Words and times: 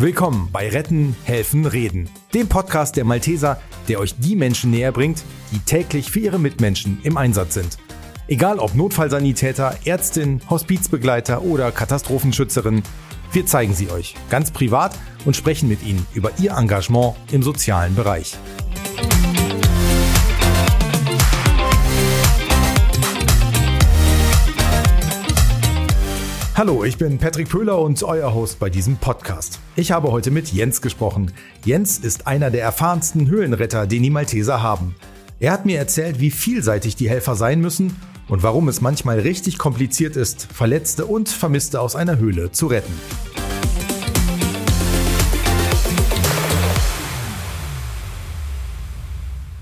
Willkommen 0.00 0.48
bei 0.50 0.66
Retten, 0.70 1.14
Helfen, 1.24 1.66
Reden, 1.66 2.08
dem 2.32 2.48
Podcast 2.48 2.96
der 2.96 3.04
Malteser, 3.04 3.60
der 3.86 4.00
euch 4.00 4.14
die 4.18 4.34
Menschen 4.34 4.70
näher 4.70 4.92
bringt, 4.92 5.22
die 5.52 5.58
täglich 5.58 6.10
für 6.10 6.20
ihre 6.20 6.38
Mitmenschen 6.38 6.98
im 7.02 7.18
Einsatz 7.18 7.52
sind. 7.52 7.76
Egal 8.26 8.60
ob 8.60 8.74
Notfallsanitäter, 8.74 9.76
Ärztin, 9.84 10.40
Hospizbegleiter 10.48 11.42
oder 11.42 11.70
Katastrophenschützerin, 11.70 12.82
wir 13.32 13.44
zeigen 13.44 13.74
sie 13.74 13.90
euch 13.90 14.14
ganz 14.30 14.50
privat 14.50 14.98
und 15.26 15.36
sprechen 15.36 15.68
mit 15.68 15.82
ihnen 15.82 16.06
über 16.14 16.30
ihr 16.38 16.52
Engagement 16.52 17.14
im 17.30 17.42
sozialen 17.42 17.94
Bereich. 17.94 18.38
Hallo, 26.56 26.84
ich 26.84 26.98
bin 26.98 27.16
Patrick 27.16 27.48
Pöhler 27.48 27.78
und 27.78 28.02
euer 28.02 28.34
Host 28.34 28.58
bei 28.58 28.68
diesem 28.68 28.96
Podcast. 28.96 29.60
Ich 29.76 29.92
habe 29.92 30.10
heute 30.10 30.30
mit 30.30 30.52
Jens 30.52 30.82
gesprochen. 30.82 31.32
Jens 31.64 31.98
ist 31.98 32.26
einer 32.26 32.50
der 32.50 32.62
erfahrensten 32.62 33.28
Höhlenretter, 33.28 33.86
den 33.86 34.02
die 34.02 34.10
Malteser 34.10 34.60
haben. 34.60 34.96
Er 35.38 35.52
hat 35.52 35.64
mir 35.64 35.78
erzählt, 35.78 36.18
wie 36.18 36.30
vielseitig 36.30 36.96
die 36.96 37.08
Helfer 37.08 37.36
sein 37.36 37.60
müssen 37.60 37.96
und 38.28 38.42
warum 38.42 38.68
es 38.68 38.80
manchmal 38.80 39.20
richtig 39.20 39.58
kompliziert 39.58 40.16
ist, 40.16 40.48
Verletzte 40.52 41.06
und 41.06 41.28
Vermisste 41.28 41.80
aus 41.80 41.96
einer 41.96 42.18
Höhle 42.18 42.50
zu 42.50 42.66
retten. 42.66 42.92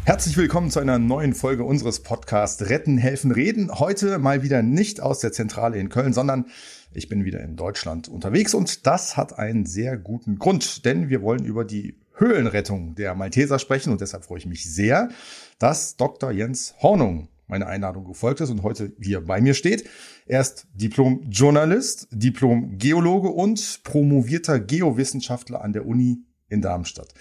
Herzlich 0.08 0.38
willkommen 0.38 0.70
zu 0.70 0.80
einer 0.80 0.98
neuen 0.98 1.34
Folge 1.34 1.64
unseres 1.64 2.02
Podcasts 2.02 2.70
Retten, 2.70 2.96
Helfen, 2.96 3.30
Reden. 3.30 3.78
Heute 3.78 4.18
mal 4.18 4.42
wieder 4.42 4.62
nicht 4.62 5.02
aus 5.02 5.18
der 5.18 5.32
Zentrale 5.32 5.76
in 5.76 5.90
Köln, 5.90 6.14
sondern 6.14 6.46
ich 6.94 7.10
bin 7.10 7.26
wieder 7.26 7.40
in 7.40 7.56
Deutschland 7.56 8.08
unterwegs 8.08 8.54
und 8.54 8.86
das 8.86 9.18
hat 9.18 9.38
einen 9.38 9.66
sehr 9.66 9.98
guten 9.98 10.38
Grund, 10.38 10.86
denn 10.86 11.10
wir 11.10 11.20
wollen 11.20 11.44
über 11.44 11.62
die 11.62 11.98
Höhlenrettung 12.14 12.94
der 12.94 13.14
Malteser 13.14 13.58
sprechen 13.58 13.92
und 13.92 14.00
deshalb 14.00 14.24
freue 14.24 14.38
ich 14.38 14.46
mich 14.46 14.72
sehr, 14.72 15.10
dass 15.58 15.98
Dr. 15.98 16.30
Jens 16.30 16.74
Hornung 16.80 17.28
meine 17.46 17.66
Einladung 17.66 18.06
gefolgt 18.06 18.40
ist 18.40 18.48
und 18.48 18.62
heute 18.62 18.94
hier 18.98 19.22
bei 19.22 19.42
mir 19.42 19.52
steht. 19.52 19.86
Er 20.24 20.40
ist 20.40 20.68
Diplom-Journalist, 20.72 22.08
Diplom-Geologe 22.12 23.28
und 23.28 23.80
promovierter 23.84 24.58
Geowissenschaftler 24.58 25.62
an 25.62 25.74
der 25.74 25.84
Uni 25.84 26.22
in 26.48 26.62
Darmstadt. 26.62 27.12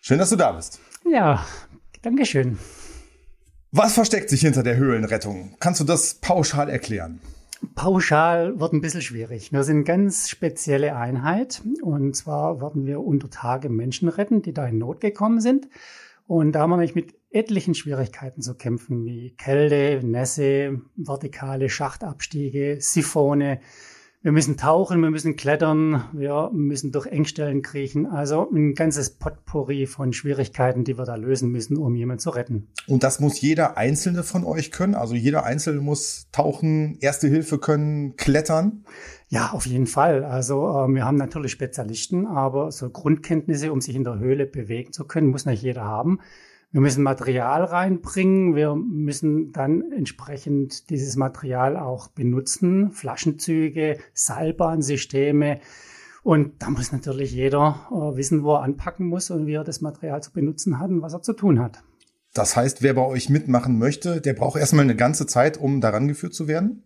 Schön, 0.00 0.18
dass 0.18 0.30
du 0.30 0.36
da 0.36 0.52
bist. 0.52 0.80
Ja, 1.04 1.44
Dankeschön. 2.02 2.58
Was 3.72 3.94
versteckt 3.94 4.30
sich 4.30 4.40
hinter 4.40 4.62
der 4.62 4.76
Höhlenrettung? 4.76 5.54
Kannst 5.60 5.80
du 5.80 5.84
das 5.84 6.14
pauschal 6.14 6.68
erklären? 6.68 7.20
Pauschal 7.74 8.58
wird 8.58 8.72
ein 8.72 8.80
bisschen 8.80 9.02
schwierig. 9.02 9.52
Wir 9.52 9.64
sind 9.64 9.76
eine 9.76 9.84
ganz 9.84 10.30
spezielle 10.30 10.96
Einheit. 10.96 11.62
Und 11.82 12.16
zwar 12.16 12.60
werden 12.62 12.86
wir 12.86 13.00
unter 13.00 13.28
Tage 13.28 13.68
Menschen 13.68 14.08
retten, 14.08 14.40
die 14.40 14.54
da 14.54 14.66
in 14.66 14.78
Not 14.78 15.00
gekommen 15.00 15.40
sind. 15.40 15.68
Und 16.26 16.52
da 16.52 16.60
haben 16.60 16.70
wir 16.70 16.76
nämlich 16.76 16.94
mit 16.94 17.14
etlichen 17.30 17.74
Schwierigkeiten 17.74 18.40
zu 18.40 18.54
kämpfen, 18.54 19.04
wie 19.04 19.32
Kälte, 19.36 20.04
Nässe, 20.04 20.80
vertikale 20.96 21.68
Schachtabstiege, 21.68 22.78
Siphone, 22.80 23.58
wir 24.22 24.32
müssen 24.32 24.58
tauchen, 24.58 25.00
wir 25.00 25.10
müssen 25.10 25.36
klettern, 25.36 26.04
wir 26.12 26.50
müssen 26.52 26.92
durch 26.92 27.06
Engstellen 27.06 27.62
kriechen. 27.62 28.04
Also 28.04 28.50
ein 28.50 28.74
ganzes 28.74 29.10
Potpourri 29.10 29.86
von 29.86 30.12
Schwierigkeiten, 30.12 30.84
die 30.84 30.98
wir 30.98 31.06
da 31.06 31.14
lösen 31.14 31.50
müssen, 31.50 31.78
um 31.78 31.94
jemanden 31.94 32.20
zu 32.20 32.28
retten. 32.28 32.68
Und 32.86 33.02
das 33.02 33.20
muss 33.20 33.40
jeder 33.40 33.78
Einzelne 33.78 34.22
von 34.22 34.44
euch 34.44 34.72
können? 34.72 34.94
Also 34.94 35.14
jeder 35.14 35.44
Einzelne 35.44 35.80
muss 35.80 36.28
tauchen, 36.32 36.98
Erste 37.00 37.28
Hilfe 37.28 37.58
können, 37.58 38.16
klettern? 38.16 38.84
Ja, 39.28 39.52
auf 39.52 39.64
jeden 39.64 39.86
Fall. 39.86 40.24
Also 40.24 40.68
äh, 40.68 40.88
wir 40.88 41.06
haben 41.06 41.16
natürlich 41.16 41.52
Spezialisten, 41.52 42.26
aber 42.26 42.72
so 42.72 42.90
Grundkenntnisse, 42.90 43.72
um 43.72 43.80
sich 43.80 43.96
in 43.96 44.04
der 44.04 44.18
Höhle 44.18 44.44
bewegen 44.44 44.92
zu 44.92 45.06
können, 45.06 45.28
muss 45.28 45.46
nicht 45.46 45.62
jeder 45.62 45.84
haben. 45.84 46.18
Wir 46.72 46.80
müssen 46.80 47.02
Material 47.02 47.64
reinbringen. 47.64 48.54
Wir 48.54 48.76
müssen 48.76 49.50
dann 49.50 49.90
entsprechend 49.90 50.88
dieses 50.90 51.16
Material 51.16 51.76
auch 51.76 52.08
benutzen. 52.08 52.92
Flaschenzüge, 52.92 53.98
Seilbahnsysteme. 54.14 55.60
Und 56.22 56.62
da 56.62 56.70
muss 56.70 56.92
natürlich 56.92 57.32
jeder 57.32 57.88
äh, 57.90 58.16
wissen, 58.16 58.44
wo 58.44 58.54
er 58.54 58.62
anpacken 58.62 59.08
muss 59.08 59.30
und 59.30 59.46
wie 59.46 59.54
er 59.54 59.64
das 59.64 59.80
Material 59.80 60.22
zu 60.22 60.32
benutzen 60.32 60.78
hat 60.78 60.90
und 60.90 61.02
was 61.02 61.14
er 61.14 61.22
zu 61.22 61.32
tun 61.32 61.58
hat. 61.58 61.82
Das 62.34 62.54
heißt, 62.54 62.82
wer 62.82 62.94
bei 62.94 63.04
euch 63.04 63.30
mitmachen 63.30 63.78
möchte, 63.78 64.20
der 64.20 64.34
braucht 64.34 64.60
erstmal 64.60 64.84
eine 64.84 64.94
ganze 64.94 65.26
Zeit, 65.26 65.56
um 65.56 65.80
daran 65.80 66.06
geführt 66.06 66.34
zu 66.34 66.46
werden? 66.46 66.84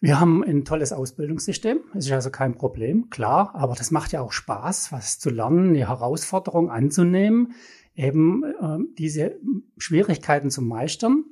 Wir 0.00 0.18
haben 0.18 0.42
ein 0.42 0.64
tolles 0.64 0.94
Ausbildungssystem. 0.94 1.80
Es 1.94 2.06
ist 2.06 2.12
also 2.12 2.30
kein 2.30 2.54
Problem, 2.54 3.10
klar. 3.10 3.50
Aber 3.54 3.74
das 3.74 3.90
macht 3.90 4.12
ja 4.12 4.22
auch 4.22 4.32
Spaß, 4.32 4.92
was 4.92 5.18
zu 5.18 5.28
lernen, 5.28 5.70
eine 5.70 5.88
Herausforderung 5.88 6.70
anzunehmen 6.70 7.52
eben 8.00 8.42
äh, 8.44 8.78
diese 8.98 9.36
Schwierigkeiten 9.76 10.50
zu 10.50 10.62
meistern. 10.62 11.24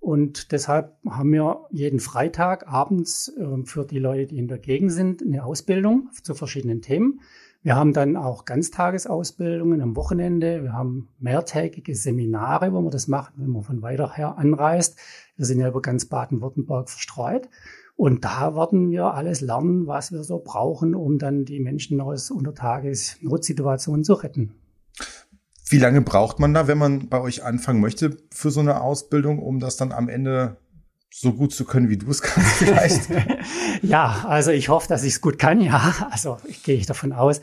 Und 0.00 0.52
deshalb 0.52 0.96
haben 1.08 1.32
wir 1.32 1.66
jeden 1.70 2.00
Freitag 2.00 2.68
abends 2.68 3.28
äh, 3.28 3.64
für 3.64 3.84
die 3.84 3.98
Leute, 3.98 4.26
die 4.26 4.38
in 4.38 4.48
der 4.48 4.58
Gegend 4.58 4.92
sind, 4.92 5.22
eine 5.22 5.44
Ausbildung 5.44 6.10
zu 6.22 6.34
verschiedenen 6.34 6.82
Themen. 6.82 7.20
Wir 7.62 7.76
haben 7.76 7.94
dann 7.94 8.18
auch 8.18 8.44
Ganztagesausbildungen 8.44 9.80
am 9.80 9.96
Wochenende. 9.96 10.62
Wir 10.62 10.74
haben 10.74 11.08
mehrtägige 11.18 11.94
Seminare, 11.94 12.74
wo 12.74 12.82
man 12.82 12.90
das 12.90 13.08
macht, 13.08 13.32
wenn 13.36 13.48
man 13.48 13.62
von 13.62 13.80
weiter 13.80 14.14
her 14.14 14.36
anreist. 14.36 14.98
Wir 15.36 15.46
sind 15.46 15.60
ja 15.60 15.68
über 15.68 15.80
ganz 15.80 16.04
Baden-Württemberg 16.04 16.90
verstreut. 16.90 17.48
Und 17.96 18.24
da 18.24 18.54
werden 18.54 18.90
wir 18.90 19.14
alles 19.14 19.40
lernen, 19.40 19.86
was 19.86 20.12
wir 20.12 20.24
so 20.24 20.42
brauchen, 20.44 20.94
um 20.94 21.18
dann 21.18 21.46
die 21.46 21.60
Menschen 21.60 22.00
aus 22.02 22.30
Untertages 22.30 23.16
Notsituationen 23.22 24.04
zu 24.04 24.14
retten. 24.14 24.52
Wie 25.74 25.80
lange 25.80 26.02
braucht 26.02 26.38
man 26.38 26.54
da, 26.54 26.68
wenn 26.68 26.78
man 26.78 27.08
bei 27.08 27.20
euch 27.20 27.42
anfangen 27.42 27.80
möchte 27.80 28.16
für 28.32 28.52
so 28.52 28.60
eine 28.60 28.80
Ausbildung, 28.80 29.40
um 29.40 29.58
das 29.58 29.76
dann 29.76 29.90
am 29.90 30.08
Ende 30.08 30.56
so 31.10 31.32
gut 31.32 31.52
zu 31.52 31.64
können, 31.64 31.88
wie 31.88 31.96
du 31.96 32.08
es 32.08 32.22
kannst 32.22 32.58
vielleicht? 32.58 33.08
ja, 33.82 34.24
also 34.28 34.52
ich 34.52 34.68
hoffe, 34.68 34.86
dass 34.86 35.02
ich 35.02 35.14
es 35.14 35.20
gut 35.20 35.36
kann. 35.36 35.60
Ja, 35.60 36.06
also 36.12 36.36
ich 36.46 36.62
gehe 36.62 36.76
ich 36.76 36.86
davon 36.86 37.12
aus. 37.12 37.40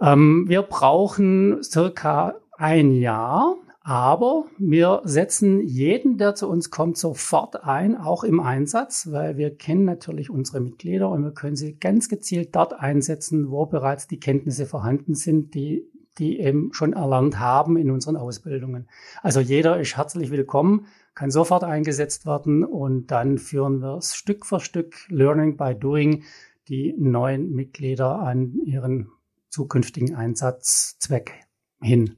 Ähm, 0.00 0.46
wir 0.48 0.62
brauchen 0.62 1.62
circa 1.62 2.34
ein 2.56 2.90
Jahr, 2.90 3.54
aber 3.82 4.46
wir 4.58 5.02
setzen 5.04 5.60
jeden, 5.60 6.18
der 6.18 6.34
zu 6.34 6.48
uns 6.48 6.70
kommt, 6.70 6.98
sofort 6.98 7.62
ein, 7.62 7.96
auch 7.96 8.24
im 8.24 8.40
Einsatz, 8.40 9.12
weil 9.12 9.36
wir 9.36 9.54
kennen 9.54 9.84
natürlich 9.84 10.28
unsere 10.28 10.58
Mitglieder 10.58 11.08
und 11.08 11.22
wir 11.22 11.34
können 11.34 11.54
sie 11.54 11.76
ganz 11.76 12.08
gezielt 12.08 12.56
dort 12.56 12.72
einsetzen, 12.72 13.48
wo 13.52 13.64
bereits 13.64 14.08
die 14.08 14.18
Kenntnisse 14.18 14.66
vorhanden 14.66 15.14
sind, 15.14 15.54
die 15.54 15.84
die 16.18 16.38
eben 16.40 16.72
schon 16.72 16.92
erlernt 16.92 17.38
haben 17.38 17.76
in 17.76 17.90
unseren 17.90 18.16
Ausbildungen. 18.16 18.88
Also 19.22 19.40
jeder 19.40 19.80
ist 19.80 19.96
herzlich 19.96 20.30
willkommen, 20.30 20.86
kann 21.14 21.30
sofort 21.30 21.64
eingesetzt 21.64 22.26
werden 22.26 22.64
und 22.64 23.08
dann 23.08 23.38
führen 23.38 23.80
wir 23.80 23.96
es 23.96 24.14
Stück 24.14 24.46
für 24.46 24.60
Stück, 24.60 24.96
Learning 25.08 25.56
by 25.56 25.74
Doing, 25.74 26.24
die 26.68 26.94
neuen 26.98 27.52
Mitglieder 27.52 28.18
an 28.20 28.54
ihren 28.64 29.08
zukünftigen 29.48 30.14
Einsatzzweck 30.14 31.32
hin. 31.80 32.16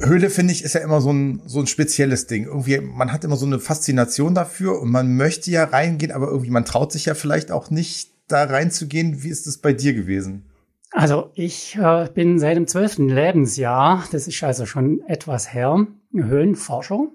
Höhle, 0.00 0.30
finde 0.30 0.52
ich, 0.52 0.62
ist 0.62 0.74
ja 0.74 0.80
immer 0.80 1.00
so 1.00 1.12
ein, 1.12 1.42
so 1.46 1.58
ein 1.58 1.66
spezielles 1.66 2.28
Ding. 2.28 2.44
Irgendwie, 2.44 2.78
man 2.78 3.12
hat 3.12 3.24
immer 3.24 3.36
so 3.36 3.46
eine 3.46 3.58
Faszination 3.58 4.34
dafür 4.34 4.80
und 4.80 4.90
man 4.90 5.16
möchte 5.16 5.50
ja 5.50 5.64
reingehen, 5.64 6.12
aber 6.12 6.28
irgendwie, 6.28 6.50
man 6.50 6.64
traut 6.64 6.92
sich 6.92 7.06
ja 7.06 7.14
vielleicht 7.14 7.50
auch 7.50 7.70
nicht, 7.70 8.12
da 8.28 8.44
reinzugehen. 8.44 9.22
Wie 9.22 9.28
ist 9.28 9.46
es 9.46 9.58
bei 9.58 9.72
dir 9.72 9.94
gewesen? 9.94 10.47
Also 10.92 11.30
ich 11.34 11.76
äh, 11.76 12.08
bin 12.12 12.38
seit 12.38 12.56
dem 12.56 12.66
zwölften 12.66 13.08
Lebensjahr, 13.08 14.04
das 14.10 14.26
ist 14.26 14.42
also 14.42 14.64
schon 14.64 15.00
etwas 15.06 15.52
her, 15.52 15.86
Höhlenforschung. 16.12 17.12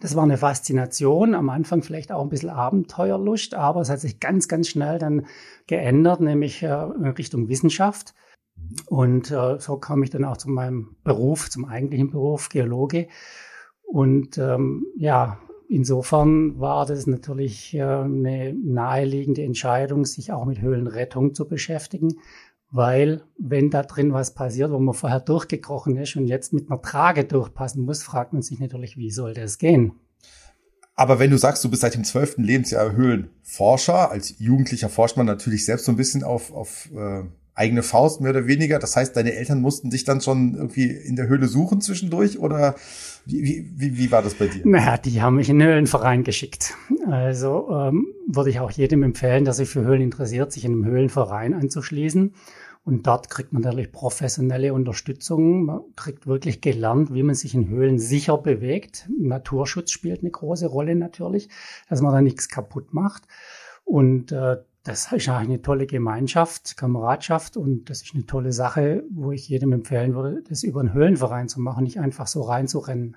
Das 0.00 0.14
war 0.14 0.22
eine 0.22 0.36
Faszination, 0.36 1.34
am 1.34 1.50
Anfang 1.50 1.82
vielleicht 1.82 2.12
auch 2.12 2.22
ein 2.22 2.28
bisschen 2.28 2.50
Abenteuerlust, 2.50 3.54
aber 3.54 3.80
es 3.80 3.90
hat 3.90 4.00
sich 4.00 4.20
ganz, 4.20 4.46
ganz 4.46 4.68
schnell 4.68 5.00
dann 5.00 5.26
geändert, 5.66 6.20
nämlich 6.20 6.62
äh, 6.62 6.68
in 6.68 7.06
Richtung 7.06 7.48
Wissenschaft. 7.48 8.14
Und 8.86 9.32
äh, 9.32 9.58
so 9.58 9.78
kam 9.78 10.02
ich 10.04 10.10
dann 10.10 10.24
auch 10.24 10.36
zu 10.36 10.48
meinem 10.48 10.96
Beruf, 11.02 11.50
zum 11.50 11.64
eigentlichen 11.64 12.10
Beruf, 12.10 12.50
Geologe. 12.50 13.08
Und 13.82 14.38
ähm, 14.38 14.86
ja, 14.96 15.40
insofern 15.68 16.60
war 16.60 16.86
das 16.86 17.08
natürlich 17.08 17.74
äh, 17.74 17.82
eine 17.82 18.54
naheliegende 18.54 19.42
Entscheidung, 19.42 20.04
sich 20.04 20.30
auch 20.30 20.44
mit 20.44 20.60
Höhlenrettung 20.60 21.34
zu 21.34 21.48
beschäftigen 21.48 22.14
weil 22.70 23.22
wenn 23.38 23.70
da 23.70 23.82
drin 23.82 24.12
was 24.12 24.34
passiert, 24.34 24.70
wo 24.70 24.78
man 24.78 24.94
vorher 24.94 25.20
durchgekrochen 25.20 25.96
ist 25.96 26.16
und 26.16 26.26
jetzt 26.26 26.52
mit 26.52 26.70
einer 26.70 26.80
Trage 26.80 27.24
durchpassen 27.24 27.84
muss, 27.84 28.02
fragt 28.02 28.32
man 28.32 28.42
sich 28.42 28.60
natürlich, 28.60 28.96
wie 28.96 29.10
soll 29.10 29.34
das 29.34 29.58
gehen? 29.58 29.92
Aber 30.94 31.18
wenn 31.18 31.30
du 31.30 31.38
sagst, 31.38 31.64
du 31.64 31.70
bist 31.70 31.82
seit 31.82 31.94
dem 31.94 32.04
zwölften 32.04 32.44
Lebensjahr 32.44 32.92
Höhlenforscher, 32.92 34.10
als 34.10 34.38
Jugendlicher 34.38 34.90
forscht 34.90 35.16
man 35.16 35.26
natürlich 35.26 35.64
selbst 35.64 35.86
so 35.86 35.92
ein 35.92 35.96
bisschen 35.96 36.22
auf, 36.22 36.52
auf 36.52 36.90
äh, 36.94 37.22
eigene 37.54 37.82
Faust, 37.82 38.20
mehr 38.20 38.30
oder 38.30 38.46
weniger. 38.46 38.78
Das 38.78 38.96
heißt, 38.96 39.16
deine 39.16 39.34
Eltern 39.34 39.60
mussten 39.60 39.90
dich 39.90 40.04
dann 40.04 40.20
schon 40.20 40.54
irgendwie 40.54 40.90
in 40.90 41.16
der 41.16 41.28
Höhle 41.28 41.46
suchen 41.46 41.80
zwischendurch 41.80 42.38
oder 42.38 42.74
wie, 43.26 43.70
wie, 43.76 43.98
wie 43.98 44.10
war 44.12 44.22
das 44.22 44.34
bei 44.34 44.46
dir? 44.46 44.62
Naja, 44.64 44.96
die 44.96 45.20
haben 45.20 45.36
mich 45.36 45.48
in 45.48 45.58
den 45.58 45.68
Höhlenverein 45.68 46.24
geschickt. 46.24 46.74
Also 47.06 47.68
ähm, 47.70 48.06
würde 48.26 48.50
ich 48.50 48.60
auch 48.60 48.70
jedem 48.70 49.02
empfehlen, 49.02 49.44
der 49.44 49.54
sich 49.54 49.68
für 49.68 49.82
Höhlen 49.82 50.00
interessiert, 50.00 50.52
sich 50.52 50.64
in 50.64 50.72
einem 50.72 50.84
Höhlenverein 50.86 51.54
anzuschließen. 51.54 52.34
Und 52.82 53.06
dort 53.06 53.28
kriegt 53.28 53.52
man 53.52 53.62
natürlich 53.62 53.92
professionelle 53.92 54.72
Unterstützung. 54.72 55.64
Man 55.64 55.80
kriegt 55.96 56.26
wirklich 56.26 56.60
gelernt, 56.60 57.12
wie 57.12 57.22
man 57.22 57.34
sich 57.34 57.54
in 57.54 57.68
Höhlen 57.68 57.98
sicher 57.98 58.38
bewegt. 58.38 59.08
Naturschutz 59.18 59.90
spielt 59.90 60.20
eine 60.20 60.30
große 60.30 60.66
Rolle 60.66 60.96
natürlich, 60.96 61.48
dass 61.88 62.00
man 62.00 62.12
da 62.12 62.22
nichts 62.22 62.48
kaputt 62.48 62.94
macht. 62.94 63.24
Und 63.84 64.32
äh, 64.32 64.56
das 64.82 65.12
ist 65.12 65.28
eine 65.28 65.60
tolle 65.60 65.86
Gemeinschaft, 65.86 66.76
Kameradschaft 66.76 67.56
und 67.56 67.90
das 67.90 68.02
ist 68.02 68.14
eine 68.14 68.24
tolle 68.24 68.52
Sache, 68.52 69.04
wo 69.10 69.30
ich 69.30 69.48
jedem 69.48 69.72
empfehlen 69.72 70.14
würde, 70.14 70.42
das 70.48 70.62
über 70.62 70.80
einen 70.80 70.94
Höhlenverein 70.94 71.48
zu 71.48 71.60
machen, 71.60 71.84
nicht 71.84 72.00
einfach 72.00 72.26
so 72.26 72.42
reinzurennen. 72.42 73.16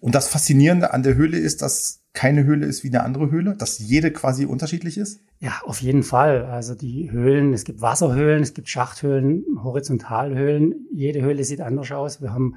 Und 0.00 0.14
das 0.14 0.28
Faszinierende 0.28 0.92
an 0.92 1.04
der 1.04 1.14
Höhle 1.14 1.38
ist, 1.38 1.62
dass 1.62 2.01
keine 2.14 2.44
Höhle 2.44 2.66
ist 2.66 2.84
wie 2.84 2.88
eine 2.88 3.02
andere 3.02 3.30
Höhle, 3.30 3.56
dass 3.56 3.78
jede 3.78 4.10
quasi 4.12 4.44
unterschiedlich 4.44 4.98
ist? 4.98 5.20
Ja, 5.38 5.60
auf 5.64 5.80
jeden 5.80 6.02
Fall. 6.02 6.44
Also 6.44 6.74
die 6.74 7.10
Höhlen, 7.10 7.54
es 7.54 7.64
gibt 7.64 7.80
Wasserhöhlen, 7.80 8.42
es 8.42 8.54
gibt 8.54 8.68
Schachthöhlen, 8.68 9.44
Horizontalhöhlen. 9.62 10.86
Jede 10.92 11.22
Höhle 11.22 11.42
sieht 11.44 11.60
anders 11.60 11.90
aus. 11.90 12.20
Wir 12.20 12.32
haben 12.32 12.56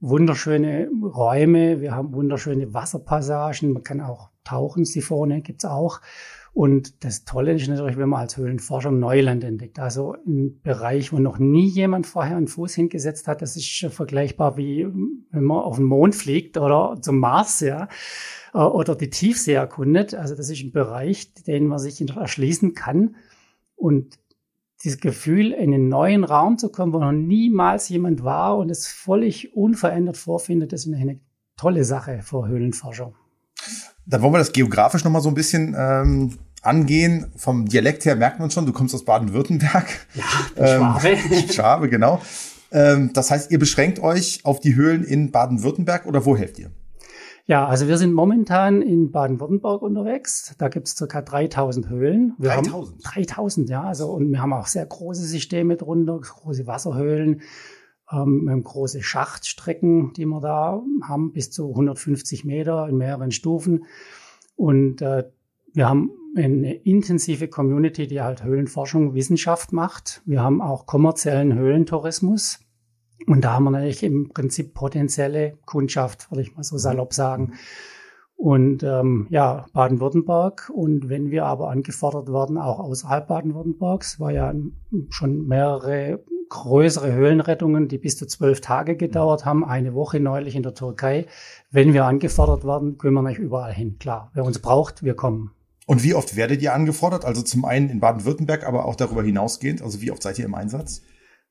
wunderschöne 0.00 0.90
Räume, 1.02 1.80
wir 1.80 1.94
haben 1.94 2.12
wunderschöne 2.12 2.74
Wasserpassagen, 2.74 3.72
man 3.72 3.82
kann 3.82 4.00
auch 4.00 4.30
tauchen, 4.44 4.84
Siphone 4.84 5.40
gibt's 5.40 5.64
auch. 5.64 6.00
Und 6.52 7.04
das 7.04 7.26
Tolle 7.26 7.52
ist 7.52 7.68
natürlich, 7.68 7.98
wenn 7.98 8.08
man 8.08 8.20
als 8.20 8.38
Höhlenforscher 8.38 8.90
Neuland 8.90 9.44
entdeckt. 9.44 9.78
Also 9.78 10.16
ein 10.26 10.58
Bereich, 10.62 11.12
wo 11.12 11.18
noch 11.18 11.38
nie 11.38 11.66
jemand 11.66 12.06
vorher 12.06 12.38
einen 12.38 12.48
Fuß 12.48 12.72
hingesetzt 12.72 13.28
hat. 13.28 13.42
Das 13.42 13.56
ist 13.56 13.86
vergleichbar 13.90 14.56
wie 14.56 14.86
wenn 15.30 15.44
man 15.44 15.58
auf 15.58 15.76
den 15.76 15.84
Mond 15.84 16.14
fliegt 16.14 16.56
oder 16.56 16.96
zum 17.02 17.18
Mars, 17.18 17.60
ja, 17.60 17.88
oder 18.56 18.94
die 18.94 19.10
Tiefsee 19.10 19.52
erkundet. 19.52 20.14
Also 20.14 20.34
das 20.34 20.48
ist 20.48 20.62
ein 20.62 20.72
Bereich, 20.72 21.34
den 21.34 21.66
man 21.66 21.78
sich 21.78 22.00
erschließen 22.00 22.74
kann. 22.74 23.16
Und 23.74 24.18
dieses 24.82 25.00
Gefühl, 25.00 25.52
in 25.52 25.74
einen 25.74 25.88
neuen 25.88 26.24
Raum 26.24 26.58
zu 26.58 26.70
kommen, 26.70 26.92
wo 26.92 26.98
noch 26.98 27.12
niemals 27.12 27.88
jemand 27.88 28.24
war 28.24 28.56
und 28.56 28.70
es 28.70 28.86
völlig 28.86 29.54
unverändert 29.54 30.16
vorfindet, 30.16 30.72
das 30.72 30.86
ist 30.86 30.94
eine 30.94 31.20
tolle 31.56 31.84
Sache 31.84 32.20
für 32.22 32.46
Höhlenforscher. 32.46 33.12
Dann 34.06 34.22
wollen 34.22 34.34
wir 34.34 34.38
das 34.38 34.52
geografisch 34.52 35.04
noch 35.04 35.10
mal 35.10 35.20
so 35.20 35.28
ein 35.28 35.34
bisschen 35.34 35.74
ähm, 35.76 36.38
angehen. 36.62 37.32
Vom 37.36 37.66
Dialekt 37.66 38.04
her 38.04 38.16
merkt 38.16 38.38
man 38.38 38.50
schon, 38.50 38.66
du 38.66 38.72
kommst 38.72 38.94
aus 38.94 39.04
Baden-Württemberg. 39.04 39.86
Ja, 40.14 40.22
Schwabe. 41.00 41.08
Ähm, 41.08 41.48
Schwabe, 41.50 41.88
genau. 41.88 42.20
Ähm, 42.70 43.10
das 43.12 43.30
heißt, 43.30 43.50
ihr 43.50 43.58
beschränkt 43.58 43.98
euch 43.98 44.40
auf 44.44 44.60
die 44.60 44.74
Höhlen 44.74 45.04
in 45.04 45.30
Baden-Württemberg 45.30 46.06
oder 46.06 46.24
wo 46.24 46.36
helft 46.36 46.58
ihr? 46.58 46.70
Ja, 47.48 47.64
also 47.66 47.86
wir 47.86 47.96
sind 47.96 48.12
momentan 48.12 48.82
in 48.82 49.12
Baden-Württemberg 49.12 49.80
unterwegs. 49.80 50.56
Da 50.58 50.68
gibt 50.68 50.88
es 50.88 50.96
ca. 50.96 51.22
3000 51.22 51.88
Höhlen. 51.88 52.34
Wir 52.38 52.50
3000? 52.50 52.74
Haben 52.74 52.98
3000, 53.02 53.70
ja. 53.70 53.82
Also, 53.84 54.10
und 54.10 54.32
wir 54.32 54.42
haben 54.42 54.52
auch 54.52 54.66
sehr 54.66 54.84
große 54.84 55.22
Systeme 55.22 55.76
drunter, 55.76 56.18
große 56.18 56.66
Wasserhöhlen. 56.66 57.42
Ähm, 58.10 58.42
wir 58.44 58.52
haben 58.52 58.64
große 58.64 59.00
Schachtstrecken, 59.00 60.12
die 60.14 60.26
wir 60.26 60.40
da 60.40 60.82
haben, 61.02 61.32
bis 61.32 61.52
zu 61.52 61.68
150 61.68 62.44
Meter 62.44 62.88
in 62.88 62.96
mehreren 62.96 63.30
Stufen. 63.30 63.84
Und 64.56 65.00
äh, 65.00 65.30
wir 65.72 65.88
haben 65.88 66.10
eine 66.36 66.74
intensive 66.74 67.46
Community, 67.46 68.08
die 68.08 68.22
halt 68.22 68.42
Höhlenforschung, 68.42 69.14
Wissenschaft 69.14 69.72
macht. 69.72 70.20
Wir 70.24 70.42
haben 70.42 70.60
auch 70.60 70.86
kommerziellen 70.86 71.54
Höhlentourismus. 71.54 72.58
Und 73.26 73.44
da 73.44 73.54
haben 73.54 73.64
wir 73.64 73.70
natürlich 73.70 74.02
im 74.02 74.28
Prinzip 74.28 74.74
potenzielle 74.74 75.58
Kundschaft, 75.64 76.30
würde 76.30 76.42
ich 76.42 76.54
mal 76.54 76.62
so 76.62 76.76
salopp 76.76 77.14
sagen. 77.14 77.54
Und 78.36 78.82
ähm, 78.82 79.26
ja, 79.30 79.66
Baden-Württemberg. 79.72 80.70
Und 80.74 81.08
wenn 81.08 81.30
wir 81.30 81.46
aber 81.46 81.70
angefordert 81.70 82.28
werden, 82.28 82.58
auch 82.58 82.78
außerhalb 82.78 83.26
Baden-Württembergs, 83.26 84.20
war 84.20 84.30
ja 84.30 84.52
schon 85.08 85.46
mehrere 85.46 86.22
größere 86.48 87.12
Höhlenrettungen, 87.12 87.88
die 87.88 87.98
bis 87.98 88.16
zu 88.16 88.26
zwölf 88.26 88.60
Tage 88.60 88.96
gedauert 88.96 89.44
haben, 89.44 89.64
eine 89.64 89.94
Woche 89.94 90.20
neulich 90.20 90.54
in 90.54 90.62
der 90.62 90.74
Türkei. 90.74 91.26
Wenn 91.70 91.92
wir 91.92 92.04
angefordert 92.04 92.64
werden, 92.64 92.98
können 92.98 93.14
wir 93.14 93.22
nicht 93.22 93.38
überall 93.38 93.72
hin. 93.72 93.96
Klar, 93.98 94.30
wer 94.34 94.44
uns 94.44 94.60
braucht, 94.60 95.02
wir 95.02 95.14
kommen. 95.14 95.50
Und 95.86 96.02
wie 96.02 96.14
oft 96.14 96.36
werdet 96.36 96.62
ihr 96.62 96.74
angefordert? 96.74 97.24
Also 97.24 97.42
zum 97.42 97.64
einen 97.64 97.88
in 97.88 98.00
Baden-Württemberg, 98.00 98.66
aber 98.66 98.84
auch 98.84 98.96
darüber 98.96 99.22
hinausgehend. 99.22 99.82
Also 99.82 100.02
wie 100.02 100.10
oft 100.10 100.22
seid 100.22 100.38
ihr 100.38 100.44
im 100.44 100.54
Einsatz? 100.54 101.02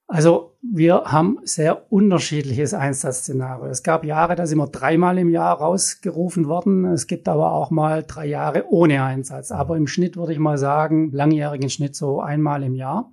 Also 0.08 0.56
wir 0.62 1.04
haben 1.06 1.40
sehr 1.44 1.92
unterschiedliches 1.92 2.76
Einsatzszenario. 2.76 3.66
Es 3.66 3.82
gab 3.82 4.04
Jahre, 4.04 4.36
da 4.36 4.46
sind 4.46 4.60
wir 4.60 4.68
dreimal 4.68 5.18
im 5.18 5.30
Jahr 5.30 5.58
rausgerufen 5.58 6.48
worden. 6.48 6.86
Es 6.86 7.08
gibt 7.08 7.28
aber 7.28 7.54
auch 7.54 7.72
mal 7.72 8.04
drei 8.04 8.28
Jahre 8.28 8.66
ohne 8.70 9.04
Einsatz. 9.04 9.52
Aber 9.52 9.78
im 9.78 9.88
Schnitt 9.88 10.16
würde 10.16 10.34
ich 10.34 10.40
mal 10.40 10.60
sagen, 10.60 11.12
langjährigen 11.12 11.70
Schnitt 11.70 11.96
so 11.96 12.22
einmal 12.22 12.62
im 12.64 12.76
Jahr. 12.76 13.12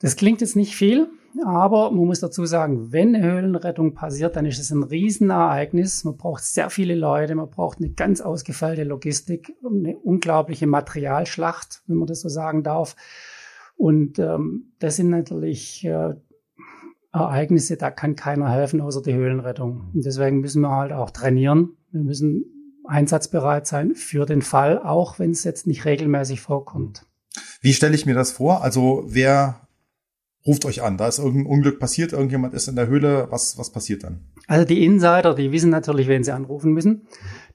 Das 0.00 0.16
klingt 0.16 0.40
jetzt 0.40 0.56
nicht 0.56 0.74
viel, 0.74 1.08
aber 1.44 1.90
man 1.92 2.06
muss 2.06 2.20
dazu 2.20 2.44
sagen, 2.44 2.92
wenn 2.92 3.14
eine 3.14 3.24
Höhlenrettung 3.24 3.94
passiert, 3.94 4.36
dann 4.36 4.46
ist 4.46 4.58
es 4.58 4.70
ein 4.70 4.82
Riesenereignis. 4.82 6.04
Man 6.04 6.16
braucht 6.16 6.44
sehr 6.44 6.70
viele 6.70 6.96
Leute, 6.96 7.36
man 7.36 7.50
braucht 7.50 7.78
eine 7.78 7.90
ganz 7.90 8.20
ausgefeilte 8.20 8.84
Logistik, 8.84 9.54
eine 9.64 9.96
unglaubliche 9.96 10.66
Materialschlacht, 10.66 11.82
wenn 11.86 11.96
man 11.96 12.08
das 12.08 12.20
so 12.20 12.28
sagen 12.28 12.64
darf. 12.64 12.96
Und 13.76 14.18
ähm, 14.18 14.72
das 14.78 14.96
sind 14.96 15.10
natürlich 15.10 15.84
äh, 15.84 16.14
Ereignisse, 17.12 17.76
da 17.76 17.90
kann 17.90 18.16
keiner 18.16 18.50
helfen 18.50 18.80
außer 18.80 19.02
die 19.02 19.14
Höhlenrettung. 19.14 19.90
Und 19.94 20.04
deswegen 20.04 20.40
müssen 20.40 20.62
wir 20.62 20.70
halt 20.70 20.92
auch 20.92 21.10
trainieren. 21.10 21.76
Wir 21.90 22.02
müssen 22.02 22.44
einsatzbereit 22.86 23.66
sein 23.66 23.94
für 23.94 24.26
den 24.26 24.42
Fall, 24.42 24.78
auch 24.78 25.18
wenn 25.18 25.30
es 25.30 25.44
jetzt 25.44 25.66
nicht 25.66 25.84
regelmäßig 25.84 26.40
vorkommt. 26.40 27.06
Wie 27.60 27.72
stelle 27.72 27.94
ich 27.94 28.06
mir 28.06 28.14
das 28.14 28.32
vor? 28.32 28.62
Also 28.62 29.04
wer 29.06 29.64
ruft 30.46 30.64
euch 30.66 30.82
an. 30.82 30.98
Da 30.98 31.08
ist 31.08 31.18
irgendein 31.18 31.46
Unglück 31.46 31.80
passiert, 31.80 32.12
irgendjemand 32.12 32.54
ist 32.54 32.68
in 32.68 32.76
der 32.76 32.88
Höhle. 32.88 33.28
Was, 33.30 33.58
was 33.58 33.70
passiert 33.70 34.04
dann? 34.04 34.26
Also 34.46 34.66
die 34.66 34.84
Insider, 34.84 35.34
die 35.34 35.52
wissen 35.52 35.70
natürlich, 35.70 36.06
wen 36.08 36.22
sie 36.22 36.32
anrufen 36.32 36.72
müssen. 36.72 37.06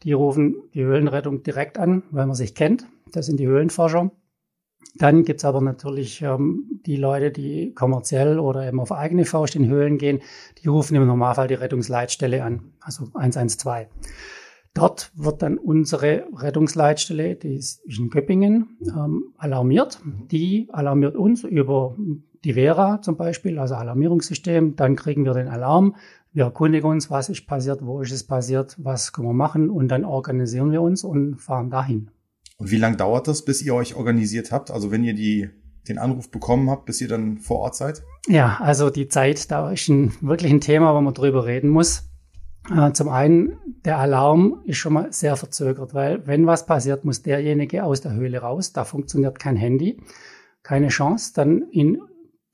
Die 0.04 0.13
rufen 0.13 0.56
die 0.74 0.83
Höhlenrettung 0.83 1.44
direkt 1.44 1.77
an, 1.77 2.04
weil 2.10 2.25
man 2.25 2.36
sich 2.36 2.56
kennt. 2.56 2.86
Das 3.12 3.27
sind 3.27 3.39
die 3.39 3.48
Höhlenforscher. 3.48 4.12
Dann 4.96 5.24
gibt's 5.24 5.46
aber 5.46 5.62
natürlich 5.62 6.22
ähm, 6.22 6.81
die 6.86 6.96
Leute, 6.96 7.31
die 7.31 7.74
kommerziell 7.74 8.40
oder 8.40 8.68
eben 8.68 8.80
auf 8.80 8.92
eigene 8.92 9.26
Faust 9.26 9.56
in 9.56 9.68
Höhlen 9.68 9.98
gehen, 9.98 10.20
die 10.62 10.68
rufen 10.68 10.96
im 10.96 11.06
Normalfall 11.06 11.48
die 11.48 11.54
Rettungsleitstelle 11.54 12.44
an, 12.44 12.74
also 12.81 13.08
112. 13.14 13.88
Dort 14.74 15.12
wird 15.16 15.42
dann 15.42 15.58
unsere 15.58 16.26
Rettungsleitstelle, 16.36 17.36
die 17.36 17.56
ist 17.56 17.81
in 17.86 18.10
Göppingen, 18.10 18.78
ähm, 18.81 19.34
alarmiert. 19.38 20.00
Die 20.31 20.70
alarmiert 20.72 21.16
uns 21.16 21.44
über 21.44 21.96
die 22.44 22.53
Vera 22.53 23.01
zum 23.01 23.18
Beispiel, 23.18 23.58
also 23.58 23.75
Alarmierungssystem. 23.75 24.75
Dann 24.75 24.96
kriegen 24.96 25.25
wir 25.25 25.34
den 25.34 25.48
Alarm. 25.48 25.96
Wir 26.32 26.46
erkundigen 26.46 26.89
uns, 26.89 27.10
was 27.10 27.30
ist 27.30 27.48
passiert, 27.48 27.84
wo 27.84 28.01
ist 28.01 28.12
es 28.12 28.24
passiert, 28.24 28.75
was 28.77 29.12
können 29.12 29.27
wir 29.30 29.34
machen 29.34 29.70
und 29.70 29.88
dann 29.88 30.06
organisieren 30.06 30.72
wir 30.72 30.82
uns 30.82 31.03
und 31.03 31.38
fahren 31.38 31.72
dahin. 31.72 32.12
Und 32.60 32.72
wie 32.72 32.78
lange 32.78 32.98
dauert 32.98 33.28
das, 33.28 33.44
bis 33.44 33.62
ihr 33.62 33.74
euch 33.74 33.96
organisiert 33.96 34.51
habt? 34.51 34.70
Also 34.70 34.92
wenn 34.92 35.04
ihr 35.04 35.16
die, 35.16 35.50
den 35.88 35.98
Anruf 35.98 36.30
bekommen 36.30 36.70
habt, 36.70 36.86
bis 36.86 37.00
ihr 37.00 37.08
dann 37.08 37.38
vor 37.38 37.60
Ort 37.60 37.75
seid? 37.75 38.04
Ja, 38.28 38.58
also 38.60 38.89
die 38.89 39.08
Zeit, 39.08 39.50
da 39.50 39.72
ist 39.72 39.88
ein, 39.88 40.13
wirklich 40.22 40.51
ein 40.51 40.62
Thema, 40.62 40.94
wo 40.94 41.00
man 41.00 41.13
drüber 41.13 41.46
reden 41.46 41.70
muss. 41.70 42.10
Äh, 42.70 42.92
zum 42.92 43.08
einen, 43.08 43.58
der 43.86 43.98
Alarm 43.98 44.62
ist 44.66 44.78
schon 44.78 44.94
mal 44.94 45.13
sehr 45.13 45.38
verzögert, 45.38 45.94
weil 45.94 46.28
wenn 46.28 46.46
was 46.46 46.66
passiert, 46.66 47.06
muss 47.06 47.24
derjenige 47.24 47.86
aus 47.86 48.01
der 48.01 48.13
Höhle 48.13 48.39
raus. 48.39 48.74
Da 48.74 48.84
funktioniert 48.84 49.39
kein 49.39 49.56
Handy, 49.56 50.01
keine 50.62 50.89
Chance. 50.89 51.32
Dann 51.34 51.62
in 51.72 52.01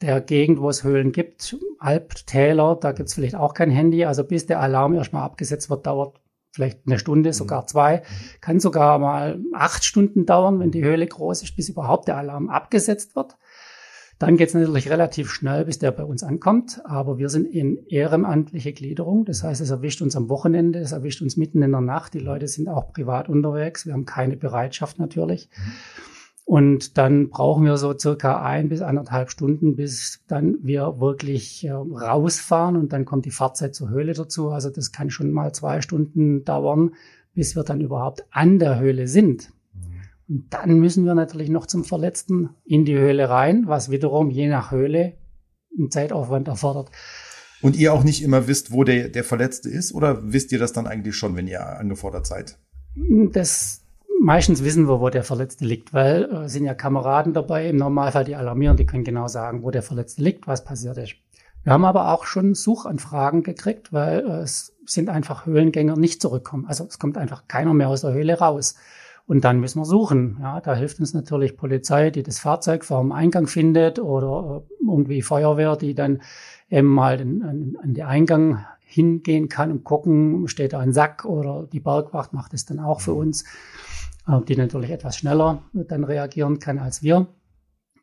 der 0.02 0.22
Gegend, 0.22 0.60
wo 0.60 0.70
es 0.70 0.84
Höhlen 0.84 1.12
gibt, 1.12 1.58
Alptäler, 1.80 2.78
da 2.80 2.92
gibt 2.92 3.10
es 3.10 3.16
vielleicht 3.16 3.36
auch 3.36 3.56
kein 3.56 3.72
Handy. 3.72 4.06
Also 4.06 4.24
bis 4.24 4.46
der 4.46 4.60
Alarm 4.60 4.94
erstmal 4.94 5.24
abgesetzt 5.24 5.72
wird, 5.72 5.88
dauert 5.88 6.22
vielleicht 6.56 6.80
eine 6.88 6.98
Stunde, 6.98 7.30
mhm. 7.30 7.34
sogar 7.34 7.68
zwei. 7.68 8.02
Kann 8.42 8.60
sogar 8.60 8.98
mal 8.98 9.40
acht 9.54 9.84
Stunden 9.84 10.26
dauern, 10.26 10.60
wenn 10.60 10.72
die 10.72 10.84
Höhle 10.84 11.06
groß 11.06 11.44
ist, 11.44 11.56
bis 11.56 11.70
überhaupt 11.70 12.08
der 12.08 12.18
Alarm 12.18 12.50
abgesetzt 12.50 13.16
wird. 13.16 13.38
Dann 14.18 14.38
geht 14.38 14.48
es 14.48 14.54
natürlich 14.54 14.90
relativ 14.90 15.30
schnell, 15.30 15.66
bis 15.66 15.78
der 15.78 15.92
bei 15.92 16.06
uns 16.06 16.24
ankommt. 16.24 16.82
Aber 16.86 17.18
wir 17.18 17.28
sind 17.28 17.46
in 17.46 17.86
ehrenamtliche 17.88 18.72
Gliederung. 18.72 19.26
Das 19.26 19.44
heißt, 19.44 19.60
es 19.60 19.70
erwischt 19.70 20.02
uns 20.02 20.16
am 20.16 20.30
Wochenende, 20.30 20.80
es 20.80 20.94
erwischt 20.94 21.22
uns 21.22 21.36
mitten 21.36 21.62
in 21.62 21.72
der 21.72 21.82
Nacht. 21.82 22.14
Die 22.14 22.20
Leute 22.20 22.48
sind 22.48 22.70
auch 22.70 22.94
privat 22.94 23.28
unterwegs. 23.28 23.86
Wir 23.86 23.94
haben 23.94 24.06
keine 24.06 24.38
Bereitschaft 24.38 25.00
natürlich. 25.00 25.50
Mhm. 25.58 25.72
Und 26.46 27.00
dann 27.00 27.30
brauchen 27.30 27.66
wir 27.66 27.75
so 27.78 27.98
circa 27.98 28.44
ein 28.44 28.70
bis 28.70 28.82
anderthalb 28.82 29.32
Stunden, 29.32 29.75
bis 29.75 30.22
dann 30.28 30.60
wir 30.62 31.00
wirklich 31.00 31.66
äh, 31.66 31.72
rausfahren 31.72 32.78
und 32.78 32.94
dann 32.94 33.04
kommt 33.04 33.25
die 33.25 33.32
Fahrzeit 33.32 33.74
zur 33.74 33.90
Höhle 33.90 34.14
dazu. 34.14 34.52
Also 34.52 34.70
das 34.70 34.92
kann 34.92 35.10
schon 35.10 35.32
mal 35.32 35.54
zwei 35.54 35.82
Stunden 35.82 36.44
dauern, 36.46 36.94
bis 37.34 37.56
wir 37.56 37.64
dann 37.64 37.82
überhaupt 37.82 38.25
an 38.30 38.60
der 38.60 38.80
Höhle 38.80 39.08
sind. 39.08 39.52
Und 40.28 40.46
dann 40.52 40.80
müssen 40.80 41.06
wir 41.06 41.16
natürlich 41.16 41.50
noch 41.50 41.66
zum 41.66 41.84
Verletzten 41.84 42.50
in 42.64 42.86
die 42.86 42.98
Höhle 42.98 43.28
rein, 43.30 43.64
was 43.66 43.90
wiederum 43.90 44.30
je 44.30 44.48
nach 44.48 44.72
Höhle 44.72 45.14
einen 45.78 45.90
Zeitaufwand 45.90 46.48
erfordert. 46.48 46.92
Und 47.62 47.75
ihr 47.75 47.94
auch 47.94 48.04
nicht 48.04 48.24
immer 48.24 48.48
wisst, 48.48 48.72
wo 48.72 48.84
der, 48.84 49.10
der 49.10 49.24
Verletzte 49.24 49.70
ist, 49.70 49.94
oder 49.94 50.32
wisst 50.32 50.52
ihr 50.52 50.60
das 50.60 50.74
dann 50.74 50.86
eigentlich 50.86 51.16
schon, 51.16 51.36
wenn 51.36 51.48
ihr 51.48 51.66
angefordert 51.66 52.28
seid? 52.28 52.60
Das 53.32 53.85
meistens 54.25 54.63
wissen 54.63 54.88
wir, 54.88 55.00
wo 55.00 55.10
der 55.10 55.24
Verletzte 55.24 55.65
liegt, 55.65 55.94
weil 55.94 56.24
äh, 56.24 56.50
sind 56.50 56.65
ja 56.65 56.74
Kameraden 56.74 57.34
dabei, 57.34 57.70
im 57.70 57.77
Normalfall 57.77 58.25
die 58.25 58.36
alarmieren, 58.36 58.75
die 58.75 58.88
können 58.88 59.03
genau 59.03 59.27
sagen, 59.27 59.62
wo 59.62 59.70
der 59.70 59.84
Verletzte 59.84 60.24
liegt, 60.24 60.48
was 60.48 60.65
passiert 60.65 60.98
ist. 60.98 61.15
Wir 61.63 61.74
haben 61.74 61.86
aber 61.86 62.12
auch 62.12 62.25
schon 62.25 62.55
Suchanfragen 62.55 63.44
gekriegt, 63.44 63.94
weil 63.94 64.20
äh, 64.20 64.41
es 64.41 64.75
sind 64.86 65.10
einfach 65.10 65.46
Höhlengänger 65.46 65.96
nicht 65.96 66.22
zurückkommen. 66.22 66.65
Also 66.67 66.86
es 66.86 66.98
kommt 66.98 67.17
einfach 67.17 67.48
keiner 67.48 67.74
mehr 67.74 67.89
aus 67.89 68.01
der 68.01 68.13
Höhle 68.13 68.39
raus. 68.39 68.75
Und 69.27 69.44
dann 69.44 69.60
müssen 69.60 69.79
wir 69.79 69.86
suchen. 69.86 70.38
Ja, 70.41 70.60
da 70.60 70.75
hilft 70.75 71.00
uns 71.00 71.13
natürlich 71.13 71.58
Polizei, 71.58 72.10
die 72.12 72.22
das 72.22 72.39
Fahrzeug 72.39 72.84
vor 72.84 73.01
dem 73.01 73.12
Eingang 73.12 73.46
findet 73.48 74.00
oder 74.00 74.63
äh, 74.63 74.86
irgendwie 74.86 75.22
Feuerwehr, 75.22 75.75
die 75.75 75.94
dann 75.94 76.22
eben 76.70 76.88
mal 76.88 77.22
an, 77.22 77.44
an, 77.44 77.77
an 77.82 77.94
den 77.94 78.05
Eingang 78.05 78.65
hingehen 78.79 79.50
kann 79.50 79.72
und 79.72 79.84
gucken, 79.84 80.48
steht 80.48 80.74
da 80.74 80.79
ein 80.79 80.94
Sack 80.94 81.25
oder 81.25 81.67
die 81.72 81.79
Bergwacht 81.79 82.34
macht 82.34 82.53
es 82.53 82.65
dann 82.65 82.79
auch 82.79 83.01
für 83.01 83.13
uns, 83.13 83.44
äh, 83.44 83.46
die 84.48 84.55
natürlich 84.55 84.91
etwas 84.91 85.17
schneller 85.17 85.63
dann 85.74 86.03
reagieren 86.03 86.60
kann 86.60 86.79
als 86.79 87.03
wir. 87.03 87.27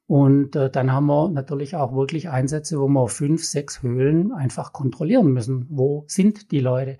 Und 0.06 0.56
äh, 0.56 0.70
dann 0.70 0.92
haben 0.92 1.06
wir 1.06 1.30
natürlich 1.30 1.74
auch 1.74 1.94
wirklich 1.94 2.28
Einsätze, 2.28 2.78
wo 2.78 2.86
wir 2.88 3.08
fünf, 3.08 3.44
sechs 3.44 3.82
Höhlen 3.82 4.32
einfach 4.32 4.72
kontrollieren 4.72 5.32
müssen. 5.32 5.66
Wo 5.70 6.04
sind 6.06 6.50
die 6.50 6.60
Leute? 6.60 6.98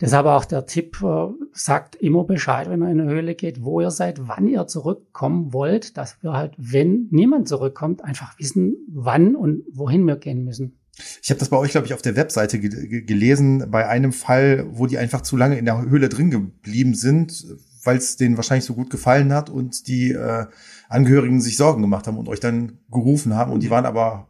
Deshalb 0.00 0.26
auch 0.26 0.46
der 0.46 0.66
Tipp, 0.66 1.02
äh, 1.02 1.28
sagt 1.52 1.94
immer 1.96 2.24
Bescheid, 2.24 2.68
wenn 2.70 2.82
ihr 2.82 2.90
in 2.90 3.00
eine 3.00 3.10
Höhle 3.10 3.34
geht, 3.34 3.62
wo 3.62 3.80
ihr 3.80 3.90
seid, 3.90 4.26
wann 4.26 4.48
ihr 4.48 4.66
zurückkommen 4.66 5.52
wollt, 5.52 5.96
dass 5.96 6.22
wir 6.22 6.32
halt, 6.32 6.54
wenn 6.56 7.08
niemand 7.10 7.48
zurückkommt, 7.48 8.02
einfach 8.02 8.38
wissen, 8.38 8.76
wann 8.88 9.36
und 9.36 9.62
wohin 9.72 10.04
wir 10.06 10.16
gehen 10.16 10.44
müssen. 10.44 10.78
Ich 11.22 11.30
habe 11.30 11.38
das 11.38 11.50
bei 11.50 11.56
euch, 11.56 11.70
glaube 11.70 11.86
ich, 11.86 11.94
auf 11.94 12.02
der 12.02 12.16
Webseite 12.16 12.58
ge 12.58 13.02
gelesen, 13.02 13.70
bei 13.70 13.86
einem 13.86 14.12
Fall, 14.12 14.66
wo 14.70 14.86
die 14.86 14.98
einfach 14.98 15.20
zu 15.20 15.36
lange 15.36 15.58
in 15.58 15.66
der 15.66 15.80
Höhle 15.82 16.08
drin 16.08 16.30
geblieben 16.30 16.94
sind, 16.94 17.46
weil 17.84 17.96
es 17.96 18.16
denen 18.16 18.36
wahrscheinlich 18.36 18.64
so 18.64 18.74
gut 18.74 18.90
gefallen 18.90 19.32
hat 19.32 19.50
und 19.50 19.86
die 19.88 20.12
äh, 20.12 20.46
Angehörigen 20.88 21.40
sich 21.40 21.56
Sorgen 21.56 21.82
gemacht 21.82 22.06
haben 22.06 22.18
und 22.18 22.28
euch 22.28 22.40
dann 22.40 22.78
gerufen 22.90 23.34
haben 23.34 23.52
und 23.52 23.62
die 23.62 23.70
waren 23.70 23.86
aber 23.86 24.28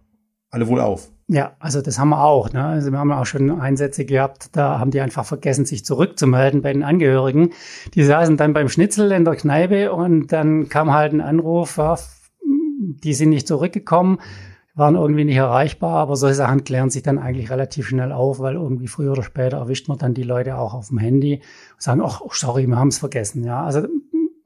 alle 0.51 0.69
wohl 0.69 0.81
auf. 0.81 1.11
Ja, 1.29 1.53
also 1.61 1.81
das 1.81 1.99
haben 1.99 2.09
wir 2.09 2.25
auch. 2.25 2.53
Ne? 2.53 2.65
Also 2.65 2.91
wir 2.91 2.99
haben 2.99 3.13
auch 3.13 3.25
schon 3.25 3.61
Einsätze 3.61 4.05
gehabt, 4.05 4.49
da 4.53 4.81
haben 4.81 4.91
die 4.91 5.01
einfach 5.01 5.25
vergessen, 5.25 5.65
sich 5.65 5.85
zurückzumelden 5.85 6.61
bei 6.61 6.73
den 6.73 6.83
Angehörigen. 6.83 7.51
Die 7.95 8.03
saßen 8.03 8.37
dann 8.37 8.53
beim 8.53 8.69
Schnitzel 8.69 9.13
in 9.13 9.25
der 9.25 9.37
Kneipe 9.37 9.93
und 9.93 10.33
dann 10.33 10.69
kam 10.69 10.93
halt 10.93 11.13
ein 11.13 11.21
Anruf, 11.21 11.77
ja, 11.77 11.97
die 12.43 13.15
sind 13.15 13.29
nicht 13.29 13.47
zurückgekommen 13.47 14.19
waren 14.75 14.95
irgendwie 14.95 15.25
nicht 15.25 15.37
erreichbar, 15.37 15.97
aber 15.97 16.17
solche 16.17 16.37
Sachen 16.37 16.65
klären 16.65 16.91
sich 16.91 17.03
dann 17.03 17.19
eigentlich 17.19 17.51
relativ 17.51 17.89
schnell 17.89 18.13
auf, 18.13 18.39
weil 18.39 18.55
irgendwie 18.55 18.89
früher 18.89 19.13
oder 19.13 19.23
später 19.23 19.59
erwischt 19.59 19.89
man 19.89 19.99
dann 19.99 20.15
die 20.15 20.23
Leute 20.23 20.57
auch 20.57 20.75
auf 20.75 20.89
dem 20.89 20.99
Handy 20.99 21.43
und 21.75 21.83
sagen, 21.83 22.01
ach, 22.05 22.21
oh, 22.21 22.31
sorry, 22.33 22.67
wir 22.67 22.77
haben 22.77 22.89
es 22.89 22.99
vergessen. 22.99 23.45
Ja, 23.45 23.65
also 23.65 23.87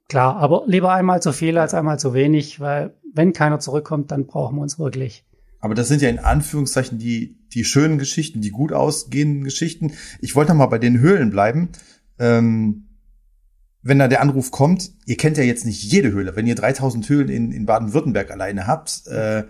klar, 0.08 0.36
aber 0.36 0.62
lieber 0.66 0.92
einmal 0.92 1.20
zu 1.20 1.32
viel 1.32 1.58
als 1.58 1.74
einmal 1.74 1.98
zu 1.98 2.14
wenig, 2.14 2.60
weil 2.60 2.94
wenn 3.12 3.32
keiner 3.32 3.60
zurückkommt, 3.60 4.10
dann 4.10 4.26
brauchen 4.26 4.56
wir 4.56 4.62
uns 4.62 4.78
wirklich. 4.78 5.24
Aber 5.60 5.74
das 5.74 5.88
sind 5.88 6.02
ja 6.02 6.08
in 6.08 6.18
Anführungszeichen 6.18 6.98
die, 6.98 7.38
die 7.52 7.64
schönen 7.64 7.98
Geschichten, 7.98 8.40
die 8.40 8.50
gut 8.50 8.72
ausgehenden 8.72 9.44
Geschichten. 9.44 9.92
Ich 10.20 10.34
wollte 10.36 10.52
noch 10.52 10.58
mal 10.58 10.66
bei 10.66 10.78
den 10.78 10.98
Höhlen 10.98 11.30
bleiben. 11.30 11.70
Ähm, 12.18 12.88
wenn 13.80 13.98
da 13.98 14.08
der 14.08 14.20
Anruf 14.20 14.50
kommt, 14.50 14.92
ihr 15.06 15.16
kennt 15.16 15.36
ja 15.36 15.44
jetzt 15.44 15.64
nicht 15.64 15.82
jede 15.82 16.10
Höhle. 16.12 16.36
Wenn 16.36 16.46
ihr 16.46 16.54
3000 16.54 17.08
Höhlen 17.08 17.28
in, 17.28 17.52
in 17.52 17.66
Baden-Württemberg 17.66 18.30
alleine 18.30 18.66
habt, 18.66 19.06
äh, 19.06 19.44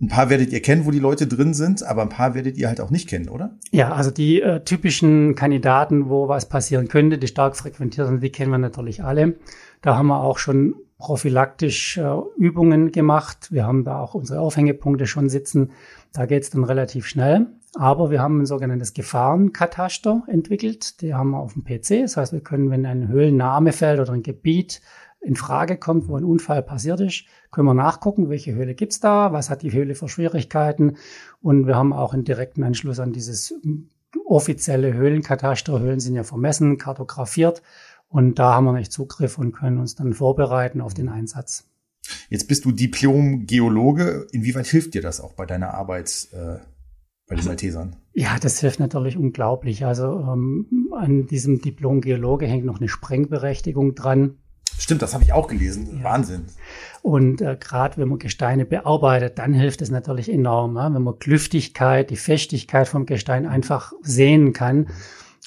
ein 0.00 0.08
paar 0.08 0.30
werdet 0.30 0.52
ihr 0.52 0.62
kennen, 0.62 0.86
wo 0.86 0.90
die 0.90 0.98
Leute 0.98 1.26
drin 1.26 1.52
sind, 1.52 1.82
aber 1.82 2.02
ein 2.02 2.08
paar 2.08 2.34
werdet 2.34 2.56
ihr 2.56 2.68
halt 2.68 2.80
auch 2.80 2.90
nicht 2.90 3.08
kennen, 3.08 3.28
oder? 3.28 3.50
Ja, 3.70 3.92
also 3.92 4.10
die 4.10 4.40
äh, 4.40 4.64
typischen 4.64 5.34
Kandidaten, 5.34 6.08
wo 6.08 6.26
was 6.26 6.48
passieren 6.48 6.88
könnte, 6.88 7.18
die 7.18 7.26
stark 7.26 7.56
frequentiert 7.56 8.06
sind, 8.06 8.22
die 8.22 8.32
kennen 8.32 8.50
wir 8.50 8.58
natürlich 8.58 9.04
alle. 9.04 9.36
Da 9.82 9.96
haben 9.96 10.06
wir 10.06 10.22
auch 10.22 10.38
schon 10.38 10.74
prophylaktisch 10.98 11.98
äh, 11.98 12.16
Übungen 12.36 12.92
gemacht. 12.92 13.48
Wir 13.50 13.66
haben 13.66 13.84
da 13.84 14.00
auch 14.00 14.14
unsere 14.14 14.40
Aufhängepunkte 14.40 15.06
schon 15.06 15.28
sitzen. 15.28 15.72
Da 16.12 16.26
geht's 16.26 16.50
dann 16.50 16.64
relativ 16.64 17.06
schnell. 17.06 17.46
Aber 17.74 18.10
wir 18.10 18.20
haben 18.20 18.40
ein 18.40 18.46
sogenanntes 18.46 18.94
Gefahrenkataster 18.94 20.24
entwickelt. 20.26 21.00
Die 21.02 21.14
haben 21.14 21.30
wir 21.30 21.38
auf 21.38 21.52
dem 21.52 21.64
PC. 21.64 22.02
Das 22.02 22.16
heißt, 22.16 22.32
wir 22.32 22.40
können, 22.40 22.70
wenn 22.70 22.84
ein 22.84 23.08
Höhlenname 23.08 23.72
fällt 23.72 24.00
oder 24.00 24.12
ein 24.12 24.22
Gebiet 24.22 24.80
in 25.20 25.36
Frage 25.36 25.76
kommt, 25.76 26.08
wo 26.08 26.16
ein 26.16 26.24
Unfall 26.24 26.62
passiert 26.62 27.00
ist, 27.00 27.24
können 27.50 27.66
wir 27.66 27.74
nachgucken, 27.74 28.30
welche 28.30 28.54
Höhle 28.54 28.74
gibt's 28.74 29.00
da, 29.00 29.32
was 29.32 29.50
hat 29.50 29.62
die 29.62 29.72
Höhle 29.72 29.94
für 29.94 30.08
Schwierigkeiten. 30.08 30.96
Und 31.42 31.66
wir 31.66 31.76
haben 31.76 31.92
auch 31.92 32.14
einen 32.14 32.24
direkten 32.24 32.62
Anschluss 32.62 33.00
an 33.00 33.12
dieses 33.12 33.54
offizielle 34.24 34.94
Höhlenkataster. 34.94 35.78
Höhlen 35.78 36.00
sind 36.00 36.14
ja 36.14 36.24
vermessen, 36.24 36.78
kartografiert. 36.78 37.62
Und 38.08 38.38
da 38.38 38.54
haben 38.54 38.64
wir 38.64 38.72
nicht 38.72 38.92
Zugriff 38.92 39.38
und 39.38 39.52
können 39.52 39.78
uns 39.78 39.94
dann 39.94 40.14
vorbereiten 40.14 40.80
auf 40.80 40.94
den 40.94 41.08
Einsatz. 41.08 41.66
Jetzt 42.28 42.48
bist 42.48 42.64
du 42.64 42.72
Diplom-Geologe. 42.72 44.26
Inwieweit 44.32 44.66
hilft 44.66 44.94
dir 44.94 45.02
das 45.02 45.20
auch 45.20 45.34
bei 45.34 45.46
deiner 45.46 45.74
Arbeit 45.74 46.28
äh, 46.32 46.58
bei 47.28 47.36
den 47.36 47.44
Maltesern? 47.44 47.96
Ja, 48.12 48.38
das 48.40 48.60
hilft 48.60 48.80
natürlich 48.80 49.16
unglaublich. 49.16 49.84
Also 49.86 50.20
ähm, 50.20 50.88
an 50.92 51.26
diesem 51.26 51.60
Diplom-Geologe 51.60 52.46
hängt 52.46 52.64
noch 52.64 52.80
eine 52.80 52.88
Sprengberechtigung 52.88 53.94
dran. 53.94 54.38
Stimmt, 54.80 55.02
das 55.02 55.12
habe 55.12 55.24
ich 55.24 55.32
auch 55.32 55.46
gelesen. 55.46 55.98
Ja. 55.98 56.04
Wahnsinn. 56.04 56.46
Und 57.02 57.42
äh, 57.42 57.56
gerade 57.60 57.98
wenn 57.98 58.08
man 58.08 58.18
Gesteine 58.18 58.64
bearbeitet, 58.64 59.38
dann 59.38 59.52
hilft 59.52 59.82
es 59.82 59.90
natürlich 59.90 60.32
enorm. 60.32 60.76
Ja? 60.76 60.92
Wenn 60.92 61.02
man 61.02 61.18
Klüftigkeit, 61.18 62.08
die 62.08 62.16
Festigkeit 62.16 62.88
vom 62.88 63.04
Gestein 63.04 63.46
einfach 63.46 63.92
sehen 64.02 64.54
kann, 64.54 64.88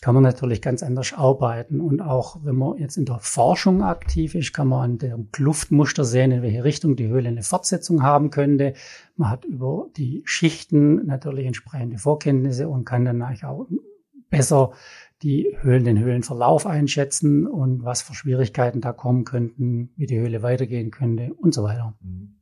kann 0.01 0.13
man 0.13 0.23
natürlich 0.23 0.61
ganz 0.61 0.83
anders 0.83 1.13
arbeiten. 1.13 1.81
Und 1.81 1.99
auch 2.01 2.37
wenn 2.43 2.57
man 2.57 2.77
jetzt 2.77 2.97
in 2.97 3.05
der 3.05 3.19
Forschung 3.19 3.81
aktiv 3.81 4.35
ist, 4.35 4.53
kann 4.53 4.67
man 4.67 4.81
an 4.81 4.97
dem 4.99 5.31
Kluftmuster 5.31 6.03
sehen, 6.03 6.31
in 6.31 6.41
welche 6.43 6.63
Richtung 6.63 6.95
die 6.95 7.07
Höhle 7.07 7.29
eine 7.29 7.41
Fortsetzung 7.41 8.03
haben 8.03 8.29
könnte. 8.29 8.73
Man 9.15 9.31
hat 9.31 9.45
über 9.45 9.87
die 9.97 10.21
Schichten 10.25 11.05
natürlich 11.07 11.47
entsprechende 11.47 11.97
Vorkenntnisse 11.97 12.67
und 12.67 12.85
kann 12.85 13.05
dann 13.05 13.21
eigentlich 13.21 13.45
auch 13.45 13.65
besser 14.29 14.73
die 15.23 15.55
Höhlen, 15.61 15.85
den 15.85 15.99
Höhlenverlauf 15.99 16.67
einschätzen 16.67 17.47
und 17.47 17.83
was 17.83 18.01
für 18.01 18.13
Schwierigkeiten 18.13 18.81
da 18.81 18.91
kommen 18.91 19.23
könnten, 19.23 19.91
wie 19.95 20.05
die 20.05 20.19
Höhle 20.19 20.43
weitergehen 20.43 20.91
könnte 20.91 21.33
und 21.33 21.53
so 21.53 21.63
weiter. 21.63 21.95
Mhm. 22.01 22.35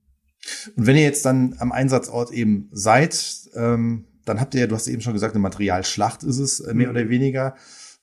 Und 0.75 0.87
wenn 0.87 0.95
ihr 0.95 1.03
jetzt 1.03 1.25
dann 1.25 1.55
am 1.59 1.71
Einsatzort 1.71 2.31
eben 2.31 2.69
seid, 2.71 3.49
ähm, 3.55 4.05
dann 4.25 4.39
habt 4.39 4.55
ihr 4.55 4.61
ja, 4.61 4.67
du 4.67 4.75
hast 4.75 4.87
eben 4.87 5.01
schon 5.01 5.13
gesagt, 5.13 5.35
eine 5.35 5.41
Materialschlacht 5.41 6.23
ist 6.23 6.39
es, 6.39 6.59
äh, 6.59 6.73
mehr 6.73 6.87
mhm. 6.87 6.95
oder 6.95 7.09
weniger. 7.09 7.55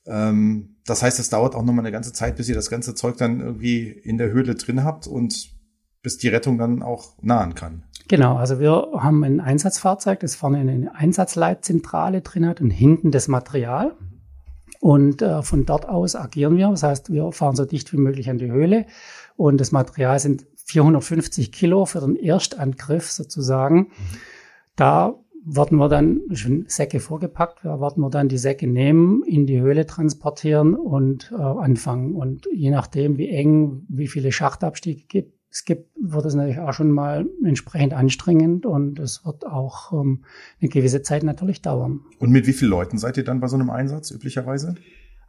Ähm, 0.05 0.77
das 0.85 1.03
heißt, 1.03 1.19
es 1.19 1.29
dauert 1.29 1.55
auch 1.55 1.63
nochmal 1.63 1.85
eine 1.85 1.91
ganze 1.91 2.13
Zeit, 2.13 2.37
bis 2.37 2.47
ihr 2.49 2.55
das 2.55 2.69
ganze 2.69 2.95
Zeug 2.95 3.17
dann 3.17 3.41
irgendwie 3.41 3.89
in 3.89 4.17
der 4.17 4.31
Höhle 4.31 4.55
drin 4.55 4.83
habt 4.83 5.07
und 5.07 5.49
bis 6.01 6.17
die 6.17 6.29
Rettung 6.29 6.57
dann 6.57 6.81
auch 6.81 7.21
nahen 7.21 7.55
kann. 7.55 7.83
Genau, 8.07 8.37
also 8.37 8.59
wir 8.59 8.71
haben 8.93 9.23
ein 9.23 9.39
Einsatzfahrzeug, 9.39 10.21
das 10.21 10.35
vorne 10.35 10.59
eine 10.59 10.95
Einsatzleitzentrale 10.95 12.21
drin 12.21 12.47
hat 12.47 12.61
und 12.61 12.71
hinten 12.71 13.11
das 13.11 13.27
Material. 13.27 13.95
Und 14.79 15.21
äh, 15.21 15.41
von 15.43 15.65
dort 15.65 15.87
aus 15.87 16.15
agieren 16.15 16.57
wir. 16.57 16.69
Das 16.69 16.83
heißt, 16.83 17.11
wir 17.11 17.31
fahren 17.31 17.55
so 17.55 17.65
dicht 17.65 17.91
wie 17.91 17.97
möglich 17.97 18.29
an 18.29 18.37
die 18.37 18.51
Höhle. 18.51 18.85
Und 19.35 19.59
das 19.59 19.71
Material 19.71 20.19
sind 20.19 20.45
450 20.65 21.51
Kilo 21.51 21.85
für 21.85 21.99
den 21.99 22.15
Erstangriff 22.15 23.11
sozusagen. 23.11 23.91
Da 24.75 25.15
werden 25.45 25.77
wir 25.77 25.89
dann 25.89 26.21
schon 26.33 26.65
Säcke 26.67 26.99
vorgepackt, 26.99 27.59
da 27.63 27.79
werden 27.81 28.01
wir 28.01 28.09
dann 28.09 28.29
die 28.29 28.37
Säcke 28.37 28.67
nehmen, 28.67 29.23
in 29.23 29.47
die 29.47 29.59
Höhle 29.59 29.85
transportieren 29.85 30.75
und 30.75 31.31
äh, 31.31 31.41
anfangen. 31.41 32.13
Und 32.13 32.47
je 32.53 32.69
nachdem, 32.69 33.17
wie 33.17 33.29
eng, 33.29 33.85
wie 33.87 34.07
viele 34.07 34.31
Schachtabstiege 34.31 35.03
gibt, 35.07 35.38
es 35.51 35.65
gibt, 35.65 35.89
wird 35.99 36.25
es 36.25 36.35
natürlich 36.35 36.59
auch 36.59 36.73
schon 36.73 36.91
mal 36.91 37.25
entsprechend 37.43 37.93
anstrengend 37.93 38.65
und 38.65 38.99
es 38.99 39.25
wird 39.25 39.45
auch 39.47 39.91
ähm, 39.93 40.23
eine 40.61 40.69
gewisse 40.69 41.01
Zeit 41.01 41.23
natürlich 41.23 41.61
dauern. 41.61 42.01
Und 42.19 42.29
mit 42.29 42.45
wie 42.45 42.53
vielen 42.53 42.71
Leuten 42.71 42.97
seid 42.97 43.17
ihr 43.17 43.23
dann 43.23 43.39
bei 43.39 43.47
so 43.47 43.55
einem 43.55 43.69
Einsatz 43.69 44.11
üblicherweise? 44.11 44.75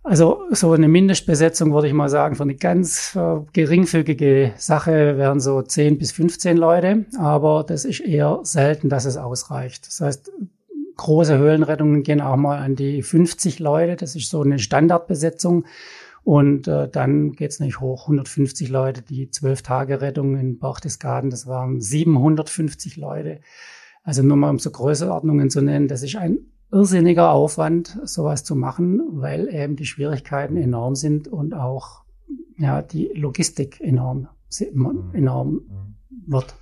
Also 0.02 0.44
so 0.50 0.72
eine 0.72 0.88
Mindestbesetzung 0.88 1.72
würde 1.72 1.86
ich 1.86 1.92
mal 1.92 2.08
sagen, 2.08 2.34
für 2.34 2.42
eine 2.42 2.54
ganz 2.54 3.14
äh, 3.16 3.40
geringfügige 3.52 4.52
Sache 4.56 5.18
wären 5.18 5.40
so 5.40 5.60
10 5.60 5.98
bis 5.98 6.12
15 6.12 6.56
Leute, 6.56 7.04
aber 7.18 7.64
das 7.66 7.84
ist 7.84 8.00
eher 8.00 8.40
selten, 8.42 8.88
dass 8.88 9.04
es 9.04 9.18
ausreicht. 9.18 9.86
Das 9.86 10.00
heißt, 10.00 10.32
große 10.96 11.36
Höhlenrettungen 11.36 12.02
gehen 12.02 12.20
auch 12.20 12.36
mal 12.36 12.58
an 12.58 12.76
die 12.76 13.02
50 13.02 13.58
Leute, 13.58 13.96
das 13.96 14.16
ist 14.16 14.30
so 14.30 14.42
eine 14.42 14.58
Standardbesetzung. 14.58 15.64
Und 16.22 16.68
äh, 16.68 16.88
dann 16.88 17.32
geht's 17.32 17.60
nicht 17.60 17.80
hoch. 17.80 18.02
150 18.02 18.68
Leute, 18.68 19.02
die 19.02 19.30
zwölf 19.30 19.62
Tage 19.62 20.00
Rettung 20.00 20.36
in 20.36 20.58
Berchtesgaden, 20.58 21.30
das 21.30 21.46
waren 21.46 21.80
750 21.80 22.96
Leute. 22.96 23.40
Also 24.02 24.22
nur 24.22 24.36
mal 24.36 24.50
um 24.50 24.58
so 24.58 24.70
Größenordnungen 24.70 25.50
zu 25.50 25.62
nennen, 25.62 25.88
das 25.88 26.02
ist 26.02 26.16
ein 26.16 26.38
irrsinniger 26.72 27.30
Aufwand, 27.30 27.98
sowas 28.04 28.44
zu 28.44 28.54
machen, 28.54 29.00
weil 29.12 29.52
eben 29.52 29.76
die 29.76 29.86
Schwierigkeiten 29.86 30.56
enorm 30.56 30.94
sind 30.94 31.28
und 31.28 31.54
auch 31.54 32.04
ja, 32.56 32.82
die 32.82 33.10
Logistik 33.14 33.80
enorm, 33.80 34.28
mhm. 34.72 35.10
enorm 35.14 35.52
mhm. 35.52 35.96
wird. 36.26 36.54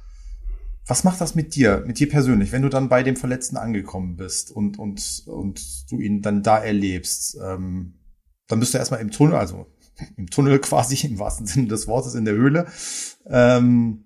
Was 0.87 1.05
macht 1.05 1.21
das 1.21 1.35
mit 1.35 1.55
dir, 1.55 1.85
mit 1.87 1.99
dir 1.99 2.09
persönlich, 2.09 2.51
wenn 2.53 2.63
du 2.63 2.71
dann 2.71 2.89
bei 2.89 3.03
dem 3.03 3.17
Verletzten 3.17 3.59
angekommen 3.59 4.17
bist 4.17 4.51
und, 4.51 4.79
und, 4.79 5.25
und 5.27 5.91
du 5.91 6.01
ihn 6.01 6.23
dann 6.23 6.43
da 6.43 6.57
erlebst? 6.57 7.39
Ähm, 7.45 7.93
dann 8.49 8.61
bist 8.61 8.75
du 8.75 8.79
erstmal 8.79 9.01
im 9.01 9.11
Tunnel, 9.11 9.37
also 9.37 9.67
im 10.17 10.29
Tunnel 10.29 10.59
quasi, 10.61 11.07
im 11.07 11.19
wahrsten 11.19 11.47
Sinne 11.47 11.69
des 11.69 11.87
Wortes, 11.87 12.15
in 12.15 12.25
der 12.25 12.35
Höhle, 12.35 12.67
ähm, 13.27 14.05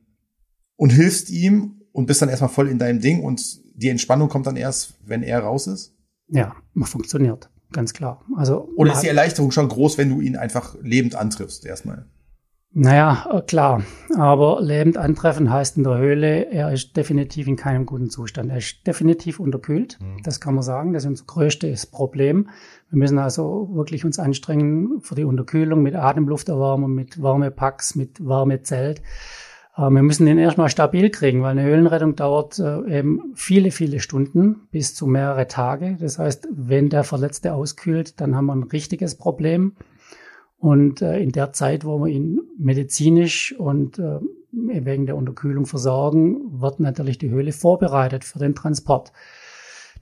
und 0.76 0.90
hilfst 0.90 1.30
ihm 1.30 1.82
und 1.92 2.06
bist 2.06 2.22
dann 2.22 2.28
erstmal 2.28 2.50
voll 2.50 2.68
in 2.68 2.78
deinem 2.78 3.00
Ding 3.00 3.22
und 3.22 3.60
die 3.74 3.88
Entspannung 3.88 4.28
kommt 4.28 4.46
dann 4.46 4.56
erst, 4.56 4.94
wenn 5.04 5.22
er 5.22 5.40
raus 5.40 5.66
ist? 5.66 5.94
Ja, 6.28 6.54
funktioniert, 6.82 7.50
ganz 7.72 7.92
klar. 7.92 8.24
Also, 8.36 8.68
Oder 8.76 8.92
ist 8.92 9.02
die 9.02 9.08
Erleichterung 9.08 9.50
schon 9.50 9.68
groß, 9.68 9.98
wenn 9.98 10.08
du 10.08 10.20
ihn 10.20 10.36
einfach 10.36 10.76
lebend 10.82 11.14
antriffst, 11.14 11.64
erstmal? 11.64 12.06
Naja, 12.74 13.42
klar. 13.46 13.82
Aber 14.16 14.60
lebend 14.62 14.96
antreffen 14.96 15.52
heißt 15.52 15.76
in 15.76 15.84
der 15.84 15.98
Höhle, 15.98 16.50
er 16.50 16.72
ist 16.72 16.96
definitiv 16.96 17.46
in 17.46 17.56
keinem 17.56 17.84
guten 17.84 18.08
Zustand. 18.08 18.50
Er 18.50 18.58
ist 18.58 18.86
definitiv 18.86 19.40
unterkühlt. 19.40 19.98
Mhm. 20.00 20.22
Das 20.22 20.40
kann 20.40 20.54
man 20.54 20.62
sagen. 20.62 20.94
Das 20.94 21.04
ist 21.04 21.08
unser 21.08 21.24
größtes 21.26 21.86
Problem. 21.86 22.48
Wir 22.88 22.98
müssen 22.98 23.18
also 23.18 23.68
wirklich 23.72 24.04
uns 24.04 24.18
anstrengen 24.18 25.00
für 25.02 25.14
die 25.14 25.24
Unterkühlung 25.24 25.82
mit 25.82 25.94
Atemlufterwärmung, 25.94 26.94
mit 26.94 27.22
Wärmepacks, 27.22 27.94
mit 27.94 28.26
Wärmezelt. 28.26 29.02
Äh, 29.76 29.90
wir 29.90 30.02
müssen 30.02 30.24
den 30.24 30.38
erstmal 30.38 30.70
stabil 30.70 31.10
kriegen, 31.10 31.42
weil 31.42 31.52
eine 31.52 31.64
Höhlenrettung 31.64 32.16
dauert 32.16 32.58
äh, 32.58 32.98
eben 32.98 33.32
viele, 33.34 33.70
viele 33.70 34.00
Stunden 34.00 34.68
bis 34.70 34.94
zu 34.94 35.06
mehrere 35.06 35.46
Tage. 35.46 35.98
Das 36.00 36.18
heißt, 36.18 36.48
wenn 36.50 36.88
der 36.88 37.04
Verletzte 37.04 37.52
auskühlt, 37.52 38.20
dann 38.20 38.34
haben 38.34 38.46
wir 38.46 38.54
ein 38.54 38.62
richtiges 38.62 39.16
Problem. 39.16 39.74
Und 40.62 41.02
äh, 41.02 41.18
in 41.18 41.32
der 41.32 41.52
Zeit, 41.52 41.84
wo 41.84 41.98
wir 41.98 42.06
ihn 42.06 42.40
medizinisch 42.56 43.52
und 43.58 43.98
äh, 43.98 44.20
wegen 44.52 45.06
der 45.06 45.16
Unterkühlung 45.16 45.66
versorgen, 45.66 46.60
wird 46.60 46.78
natürlich 46.78 47.18
die 47.18 47.30
Höhle 47.30 47.50
vorbereitet 47.50 48.22
für 48.22 48.38
den 48.38 48.54
Transport. 48.54 49.10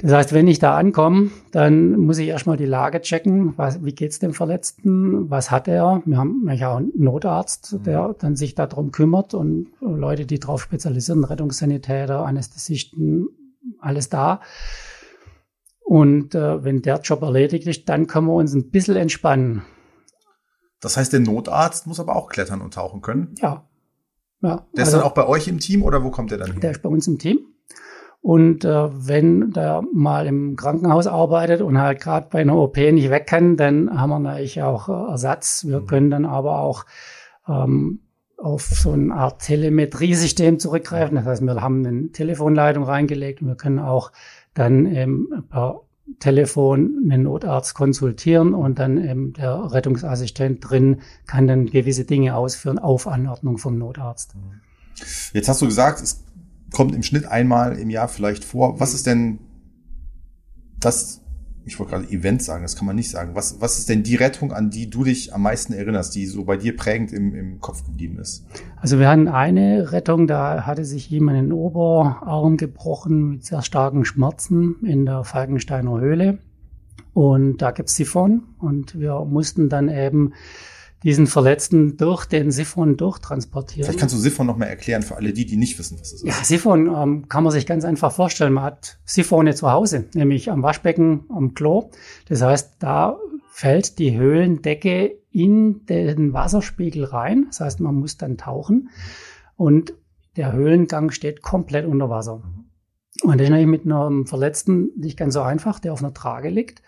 Das 0.00 0.12
heißt, 0.12 0.34
wenn 0.34 0.46
ich 0.48 0.58
da 0.58 0.76
ankomme, 0.76 1.30
dann 1.50 1.92
muss 1.92 2.18
ich 2.18 2.28
erstmal 2.28 2.58
die 2.58 2.66
Lage 2.66 3.00
checken. 3.00 3.54
Was, 3.56 3.82
wie 3.86 3.94
geht's 3.94 4.18
dem 4.18 4.34
Verletzten? 4.34 5.30
Was 5.30 5.50
hat 5.50 5.66
er? 5.66 6.02
Wir 6.04 6.18
haben 6.18 6.46
ja 6.52 6.72
auch 6.72 6.76
einen 6.76 6.92
Notarzt, 6.94 7.72
mhm. 7.72 7.82
der 7.84 8.14
dann 8.18 8.36
sich 8.36 8.54
darum 8.54 8.92
kümmert 8.92 9.32
und 9.32 9.68
Leute, 9.80 10.26
die 10.26 10.40
darauf 10.40 10.60
spezialisieren, 10.60 11.24
Rettungssanitäter, 11.24 12.26
Anästhesisten, 12.26 13.30
alles 13.78 14.10
da. 14.10 14.42
Und 15.82 16.34
äh, 16.34 16.62
wenn 16.62 16.82
der 16.82 17.00
Job 17.00 17.22
erledigt 17.22 17.66
ist, 17.66 17.88
dann 17.88 18.06
können 18.06 18.26
wir 18.26 18.34
uns 18.34 18.52
ein 18.52 18.70
bisschen 18.70 18.96
entspannen. 18.96 19.62
Das 20.80 20.96
heißt, 20.96 21.12
der 21.12 21.20
Notarzt 21.20 21.86
muss 21.86 22.00
aber 22.00 22.16
auch 22.16 22.28
klettern 22.28 22.60
und 22.60 22.74
tauchen 22.74 23.02
können? 23.02 23.34
Ja. 23.38 23.64
ja. 24.40 24.66
Der 24.76 24.84
ist 24.84 24.92
dann 24.92 25.02
auch 25.02 25.12
bei 25.12 25.26
euch 25.26 25.48
im 25.48 25.60
Team 25.60 25.82
oder 25.82 26.02
wo 26.02 26.10
kommt 26.10 26.30
der 26.30 26.38
dann 26.38 26.52
hin? 26.52 26.60
Der 26.60 26.70
ist 26.70 26.82
bei 26.82 26.88
uns 26.88 27.06
im 27.06 27.18
Team. 27.18 27.40
Und 28.22 28.64
äh, 28.66 28.88
wenn 28.92 29.50
der 29.52 29.82
mal 29.92 30.26
im 30.26 30.56
Krankenhaus 30.56 31.06
arbeitet 31.06 31.62
und 31.62 31.78
halt 31.78 32.00
gerade 32.00 32.28
bei 32.30 32.40
einer 32.40 32.56
OP 32.56 32.76
nicht 32.76 33.10
weg 33.10 33.26
kann, 33.26 33.56
dann 33.56 33.98
haben 33.98 34.10
wir 34.10 34.18
natürlich 34.18 34.62
auch 34.62 34.88
äh, 34.88 35.10
Ersatz. 35.10 35.64
Wir 35.66 35.80
mhm. 35.80 35.86
können 35.86 36.10
dann 36.10 36.24
aber 36.26 36.58
auch 36.58 36.84
ähm, 37.48 38.00
auf 38.36 38.62
so 38.62 38.92
eine 38.92 39.14
Art 39.14 39.42
Telemetriesystem 39.42 40.58
zurückgreifen. 40.58 41.16
Das 41.16 41.26
heißt, 41.26 41.42
wir 41.42 41.62
haben 41.62 41.84
eine 41.86 42.10
Telefonleitung 42.10 42.84
reingelegt 42.84 43.40
und 43.40 43.48
wir 43.48 43.56
können 43.56 43.78
auch 43.78 44.12
dann 44.54 44.86
ähm, 44.86 45.44
per 45.48 45.82
Telefon 46.18 47.08
einen 47.10 47.24
Notarzt 47.24 47.74
konsultieren 47.74 48.54
und 48.54 48.78
dann 48.78 49.02
eben 49.02 49.32
der 49.34 49.72
Rettungsassistent 49.72 50.68
drin 50.68 51.00
kann 51.26 51.46
dann 51.46 51.66
gewisse 51.66 52.04
Dinge 52.04 52.36
ausführen 52.36 52.78
auf 52.78 53.06
Anordnung 53.06 53.58
vom 53.58 53.78
Notarzt. 53.78 54.34
Jetzt 55.32 55.48
hast 55.48 55.62
du 55.62 55.66
gesagt, 55.66 56.00
es 56.00 56.24
kommt 56.72 56.94
im 56.94 57.02
Schnitt 57.02 57.26
einmal 57.26 57.78
im 57.78 57.90
Jahr 57.90 58.08
vielleicht 58.08 58.44
vor. 58.44 58.80
Was 58.80 58.94
ist 58.94 59.06
denn 59.06 59.38
das 60.78 61.22
ich 61.64 61.78
wollte 61.78 61.92
gerade 61.92 62.10
Event 62.10 62.42
sagen, 62.42 62.62
das 62.62 62.76
kann 62.76 62.86
man 62.86 62.96
nicht 62.96 63.10
sagen. 63.10 63.34
Was, 63.34 63.60
was 63.60 63.78
ist 63.78 63.88
denn 63.88 64.02
die 64.02 64.16
Rettung, 64.16 64.52
an 64.52 64.70
die 64.70 64.88
du 64.88 65.04
dich 65.04 65.34
am 65.34 65.42
meisten 65.42 65.72
erinnerst, 65.72 66.14
die 66.14 66.26
so 66.26 66.44
bei 66.44 66.56
dir 66.56 66.76
prägend 66.76 67.12
im, 67.12 67.34
im 67.34 67.60
Kopf 67.60 67.84
geblieben 67.84 68.18
ist? 68.18 68.44
Also 68.76 68.98
wir 68.98 69.08
hatten 69.08 69.28
eine 69.28 69.92
Rettung, 69.92 70.26
da 70.26 70.66
hatte 70.66 70.84
sich 70.84 71.10
jemand 71.10 71.38
den 71.38 71.52
Oberarm 71.52 72.56
gebrochen 72.56 73.28
mit 73.28 73.44
sehr 73.44 73.62
starken 73.62 74.04
Schmerzen 74.04 74.76
in 74.84 75.04
der 75.04 75.24
Falkensteiner 75.24 76.00
Höhle. 76.00 76.38
Und 77.12 77.58
da 77.58 77.72
gibt's 77.72 77.96
Siphon 77.96 78.42
und 78.58 78.98
wir 78.98 79.24
mussten 79.24 79.68
dann 79.68 79.88
eben 79.88 80.32
diesen 81.02 81.26
Verletzten 81.26 81.96
durch 81.96 82.26
den 82.26 82.50
Siphon 82.50 82.96
durchtransportieren. 82.96 83.84
Vielleicht 83.84 84.00
kannst 84.00 84.14
du 84.14 84.18
Siphon 84.18 84.46
noch 84.46 84.56
mal 84.56 84.66
erklären 84.66 85.02
für 85.02 85.16
alle 85.16 85.32
die, 85.32 85.46
die 85.46 85.56
nicht 85.56 85.78
wissen, 85.78 85.98
was 85.98 86.12
es 86.12 86.22
ist. 86.22 86.26
Ja, 86.26 86.34
Siphon 86.44 86.94
ähm, 86.94 87.28
kann 87.28 87.42
man 87.42 87.52
sich 87.52 87.66
ganz 87.66 87.84
einfach 87.84 88.12
vorstellen. 88.12 88.52
Man 88.52 88.64
hat 88.64 88.98
Siphone 89.04 89.54
zu 89.54 89.70
Hause, 89.70 90.06
nämlich 90.14 90.50
am 90.50 90.62
Waschbecken, 90.62 91.24
am 91.30 91.54
Klo. 91.54 91.90
Das 92.28 92.42
heißt, 92.42 92.76
da 92.80 93.18
fällt 93.50 93.98
die 93.98 94.16
Höhlendecke 94.16 95.18
in 95.30 95.86
den 95.86 96.32
Wasserspiegel 96.32 97.04
rein. 97.04 97.46
Das 97.48 97.60
heißt, 97.60 97.80
man 97.80 97.94
muss 97.94 98.18
dann 98.18 98.36
tauchen 98.36 98.90
und 99.56 99.94
der 100.36 100.52
Höhlengang 100.52 101.10
steht 101.10 101.42
komplett 101.42 101.86
unter 101.86 102.10
Wasser. 102.10 102.42
Und 103.22 103.38
das 103.38 103.44
ist 103.44 103.50
natürlich 103.50 103.66
mit 103.66 103.84
einem 103.84 104.26
Verletzten 104.26 104.90
nicht 104.96 105.18
ganz 105.18 105.34
so 105.34 105.40
einfach, 105.40 105.80
der 105.80 105.92
auf 105.92 106.02
einer 106.02 106.14
Trage 106.14 106.48
liegt. 106.48 106.82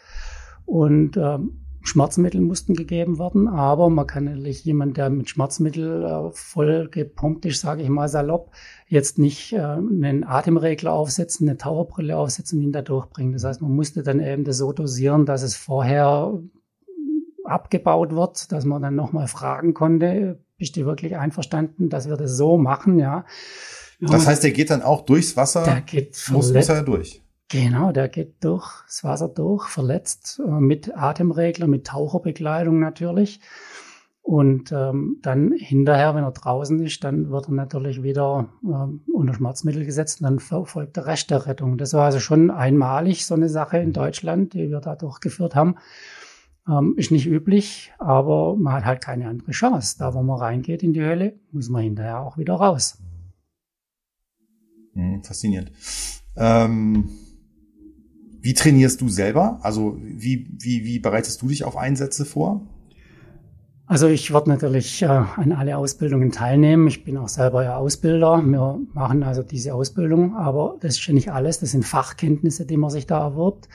Und 0.65 1.17
ähm, 1.17 1.62
Schmerzmittel 1.83 2.41
mussten 2.41 2.75
gegeben 2.75 3.19
werden, 3.19 3.49
aber 3.49 3.91
man 3.91 4.07
kann 4.07 4.25
natürlich 4.25 4.65
jemand, 4.65 4.97
der 4.97 5.11
mit 5.11 5.29
Schmerzmittel 5.29 6.05
äh, 6.05 6.31
voll 6.33 6.89
gepumpt 6.89 7.45
ist, 7.45 7.61
sage 7.61 7.83
ich 7.83 7.89
mal 7.89 8.09
salopp, 8.09 8.53
jetzt 8.87 9.19
nicht 9.19 9.53
äh, 9.53 9.59
einen 9.59 10.25
Atemregler 10.25 10.93
aufsetzen, 10.93 11.49
eine 11.49 11.59
Taucherbrille 11.59 12.17
aufsetzen 12.17 12.59
und 12.59 12.65
ihn 12.65 12.73
da 12.73 12.83
durchbringen. 12.83 13.33
Das 13.33 13.45
heißt, 13.45 13.63
man 13.63 13.75
musste 13.75 14.03
dann 14.03 14.21
eben 14.21 14.45
das 14.45 14.59
so 14.59 14.73
dosieren, 14.73 15.27
dass 15.27 15.43
es 15.43 15.57
vorher 15.57 16.39
abgebaut 17.45 18.15
wird, 18.15 18.53
dass 18.53 18.65
man 18.65 18.83
dann 18.83 18.95
nochmal 18.95 19.27
fragen 19.27 19.75
konnte, 19.75 20.39
bist 20.59 20.77
du 20.77 20.85
wirklich 20.85 21.17
einverstanden, 21.17 21.89
dass 21.89 22.09
wir 22.09 22.17
das 22.17 22.37
so 22.37 22.57
machen, 22.57 22.99
ja. 22.99 23.25
Das 24.01 24.27
heißt, 24.27 24.43
der 24.43 24.53
geht 24.53 24.71
dann 24.71 24.83
auch 24.83 25.03
durchs 25.03 25.37
Wasser, 25.37 25.63
der 25.63 25.81
geht 25.81 26.21
muss, 26.31 26.53
muss 26.53 26.69
er 26.69 26.83
durch. 26.83 27.23
Genau, 27.53 27.93
der 27.93 28.09
geht 28.09 28.43
durch 28.43 28.67
das 28.87 29.05
Wasser 29.05 29.29
durch, 29.29 29.69
verletzt, 29.69 30.41
äh, 30.43 30.51
mit 30.51 30.97
Atemregler, 30.97 31.67
mit 31.67 31.87
Taucherbekleidung 31.87 32.81
natürlich. 32.81 33.41
Und 34.23 34.73
ähm, 34.73 35.19
dann 35.21 35.53
hinterher, 35.53 36.15
wenn 36.15 36.25
er 36.25 36.31
draußen 36.31 36.81
ist, 36.83 37.05
dann 37.05 37.31
wird 37.31 37.49
er 37.49 37.53
natürlich 37.53 38.03
wieder 38.03 38.49
ähm, 38.65 39.03
unter 39.13 39.35
Schmerzmittel 39.35 39.85
gesetzt 39.85 40.23
und 40.23 40.25
dann 40.25 40.39
folgt 40.39 40.97
der 40.97 41.05
Rest 41.05 41.31
der 41.31 41.47
Rettung. 41.47 41.77
Das 41.77 41.93
war 41.93 42.07
also 42.07 42.21
schon 42.21 42.51
einmalig 42.51 43.27
so 43.27 43.35
eine 43.35 43.51
Sache 43.51 43.79
in 43.79 43.93
Deutschland, 43.93 44.55
die 44.55 44.71
wir 44.71 44.81
da 44.81 44.97
durchgeführt 44.97 45.55
haben. 45.55 45.75
Ähm, 46.67 46.95
ist 46.97 47.11
nicht 47.11 47.27
üblich, 47.27 47.93
aber 47.99 48.57
man 48.57 48.77
hat 48.77 48.85
halt 48.87 49.05
keine 49.05 49.29
andere 49.29 49.51
Chance. 49.51 49.97
Da, 49.99 50.15
wo 50.15 50.23
man 50.23 50.39
reingeht 50.39 50.83
in 50.83 50.95
die 50.95 51.03
Höhle, 51.03 51.39
muss 51.51 51.69
man 51.69 51.83
hinterher 51.83 52.21
auch 52.21 52.39
wieder 52.39 52.55
raus. 52.55 52.97
Hm, 54.95 55.23
faszinierend. 55.23 55.73
Ähm 56.37 57.11
wie 58.43 58.55
trainierst 58.55 59.01
du 59.01 59.09
selber? 59.09 59.61
Also 59.63 59.97
wie, 60.03 60.49
wie, 60.59 60.85
wie 60.85 60.99
bereitest 60.99 61.41
du 61.43 61.49
dich 61.49 61.65
auf 61.65 61.77
Einsätze 61.77 62.25
vor? 62.25 62.61
Also 63.87 64.09
ich 64.09 64.33
werde 64.33 64.51
natürlich 64.51 65.03
äh, 65.03 65.07
an 65.07 65.53
alle 65.53 65.77
Ausbildungen 65.77 66.33
teilnehmen. 66.33 66.89
Ich 66.89 67.05
bin 67.05 67.17
auch 67.19 67.29
selber 67.29 67.63
ja 67.63 67.77
Ausbilder. 67.77 68.43
Wir 68.45 68.81
machen 68.95 69.23
also 69.23 69.43
diese 69.43 69.75
Ausbildung, 69.75 70.35
aber 70.35 70.77
das 70.81 70.99
ist 70.99 71.07
ja 71.07 71.15
nicht 71.15 71.31
alles. 71.31 71.61
Das 71.61 71.71
sind 71.71 71.85
Fachkenntnisse, 71.85 72.67
die 72.67 72.77
man 72.77 72.91
sich 72.91 73.07
da 73.07 73.21
erwirbt. 73.21 73.69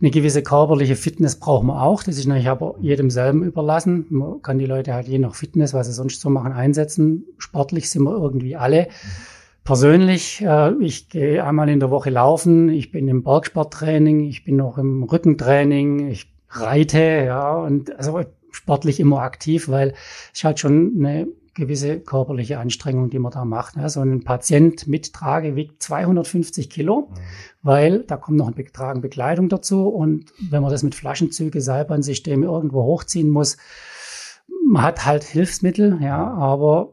Eine 0.00 0.10
gewisse 0.10 0.42
körperliche 0.42 0.96
Fitness 0.96 1.36
braucht 1.36 1.64
man 1.64 1.76
auch. 1.76 2.02
Das 2.02 2.16
ist 2.16 2.26
natürlich 2.26 2.48
aber 2.48 2.76
jedem 2.80 3.10
selben 3.10 3.42
überlassen. 3.42 4.06
Man 4.08 4.40
kann 4.40 4.58
die 4.58 4.66
Leute 4.66 4.94
halt 4.94 5.06
je 5.06 5.18
nach 5.18 5.34
Fitness, 5.34 5.74
was 5.74 5.86
sie 5.86 5.92
sonst 5.92 6.20
so 6.20 6.30
machen, 6.30 6.52
einsetzen. 6.52 7.24
Sportlich 7.36 7.90
sind 7.90 8.04
wir 8.04 8.16
irgendwie 8.16 8.56
alle. 8.56 8.84
Mhm 8.84 9.33
Persönlich, 9.64 10.42
äh, 10.42 10.74
ich 10.80 11.08
gehe 11.08 11.42
einmal 11.42 11.70
in 11.70 11.80
der 11.80 11.90
Woche 11.90 12.10
laufen, 12.10 12.68
ich 12.68 12.92
bin 12.92 13.08
im 13.08 13.22
Bergsporttraining, 13.22 14.20
ich 14.20 14.44
bin 14.44 14.56
noch 14.56 14.76
im 14.76 15.02
Rückentraining, 15.02 16.10
ich 16.10 16.30
reite, 16.50 17.24
ja, 17.26 17.54
und 17.54 17.96
also 17.96 18.20
sportlich 18.50 19.00
immer 19.00 19.22
aktiv, 19.22 19.68
weil 19.68 19.94
es 20.34 20.44
halt 20.44 20.60
schon 20.60 20.94
eine 20.98 21.28
gewisse 21.54 22.00
körperliche 22.00 22.58
Anstrengung, 22.58 23.10
die 23.10 23.18
man 23.18 23.32
da 23.32 23.44
macht. 23.44 23.78
Also 23.78 24.00
ein 24.00 24.22
Patient 24.22 24.86
mit 24.86 25.12
Trage 25.12 25.56
wiegt 25.56 25.82
250 25.82 26.68
Kilo, 26.68 27.08
mhm. 27.10 27.14
weil 27.62 27.98
da 28.00 28.16
kommt 28.16 28.36
noch 28.36 28.48
ein 28.48 28.66
Tragen 28.72 29.00
Bekleidung 29.00 29.48
dazu 29.48 29.88
und 29.88 30.32
wenn 30.50 30.62
man 30.62 30.70
das 30.70 30.82
mit 30.82 30.94
Flaschenzüge, 30.94 31.60
Seilbahnsysteme 31.60 32.44
irgendwo 32.44 32.82
hochziehen 32.82 33.30
muss, 33.30 33.56
man 34.66 34.82
hat 34.82 35.06
halt 35.06 35.24
Hilfsmittel, 35.24 35.98
ja, 36.02 36.32
aber 36.34 36.92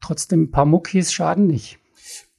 trotzdem 0.00 0.42
ein 0.42 0.50
paar 0.50 0.66
Muckis 0.66 1.12
schaden 1.12 1.46
nicht. 1.46 1.79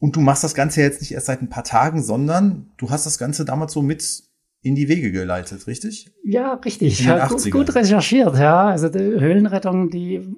Und 0.02 0.16
du 0.16 0.20
machst 0.20 0.44
das 0.44 0.56
Ganze 0.56 0.82
jetzt 0.82 1.00
nicht 1.02 1.12
erst 1.12 1.28
seit 1.28 1.44
ein 1.44 1.50
paar 1.50 1.64
Tagen, 1.64 2.02
sondern 2.02 2.72
du 2.78 2.90
hast 2.90 3.06
das 3.06 3.20
Ganze 3.20 3.46
damals 3.46 3.72
so 3.72 3.84
mit 3.84 4.24
in 4.64 4.74
die 4.74 4.90
Wege 4.90 5.12
geleitet, 5.12 5.68
richtig? 5.68 6.12
Ja, 6.24 6.54
richtig. 6.54 7.06
Ja, 7.06 7.28
gut, 7.28 7.52
gut, 7.52 7.76
recherchiert, 7.76 8.36
ja. 8.40 8.66
Also 8.66 8.90
die 8.90 8.98
Höhlenrettung, 8.98 9.92
die 9.92 10.36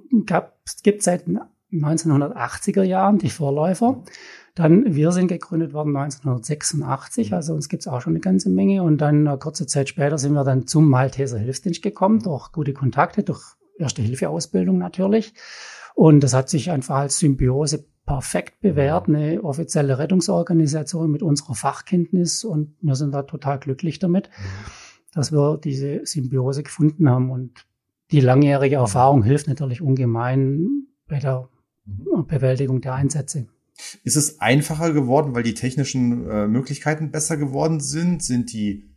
gibt 0.84 1.02
seit 1.02 1.28
1980er 1.72 2.84
Jahren, 2.84 3.20
die 3.20 3.30
Vorläufer. 3.30 4.04
Dann, 4.54 4.96
wir 4.96 5.14
sind 5.14 5.30
gegründet 5.30 5.72
worden 5.72 5.96
1986, 5.96 7.34
also 7.34 7.54
uns 7.54 7.70
gibt's 7.70 7.88
auch 7.88 8.02
schon 8.02 8.12
eine 8.12 8.20
ganze 8.20 8.50
Menge. 8.50 8.84
Und 8.84 8.98
dann 8.98 9.26
eine 9.26 9.38
kurze 9.38 9.66
Zeit 9.66 9.88
später 9.88 10.18
sind 10.18 10.34
wir 10.34 10.44
dann 10.44 10.68
zum 10.68 10.90
Malteser 10.90 11.38
Hilfsdienst 11.38 11.82
gekommen, 11.82 12.20
durch 12.20 12.52
gute 12.52 12.74
Kontakte, 12.74 13.24
durch 13.24 13.42
Erste-Hilfe-Ausbildung 13.80 14.78
natürlich. 14.78 15.34
Und 15.96 16.20
das 16.20 16.34
hat 16.34 16.50
sich 16.50 16.70
einfach 16.70 16.98
als 16.98 17.20
Symbiose 17.20 17.86
perfekt 18.06 18.60
bewährt, 18.62 19.08
eine 19.08 19.44
offizielle 19.44 19.98
Rettungsorganisation 19.98 21.10
mit 21.10 21.24
unserer 21.24 21.56
Fachkenntnis 21.56 22.44
und 22.44 22.76
wir 22.82 22.96
sind 22.96 23.14
da 23.14 23.24
total 23.24 23.60
glücklich 23.60 24.00
damit, 24.00 24.30
dass 25.14 25.32
wir 25.32 25.58
diese 25.58 26.06
Symbiose 26.06 26.64
gefunden 26.64 27.10
haben 27.10 27.32
und 27.32 27.66
die 28.12 28.20
langjährige 28.20 28.76
Erfahrung 28.76 29.24
hilft 29.24 29.48
natürlich 29.48 29.82
ungemein 29.82 30.88
bei 31.08 31.20
der 31.20 31.50
mhm. 31.86 32.28
Bewältigung 32.28 32.82
der 32.82 32.94
Einsätze. 32.94 33.48
Ist 34.04 34.18
es 34.18 34.40
einfacher 34.40 34.94
geworden, 34.94 35.34
weil 35.34 35.44
die 35.44 35.56
technischen 35.56 36.30
äh, 36.30 36.48
Möglichkeiten 36.48 37.12
besser 37.12 37.38
geworden 37.38 37.80
sind? 37.80 38.22
Sind 38.22 38.54
die 38.54 38.94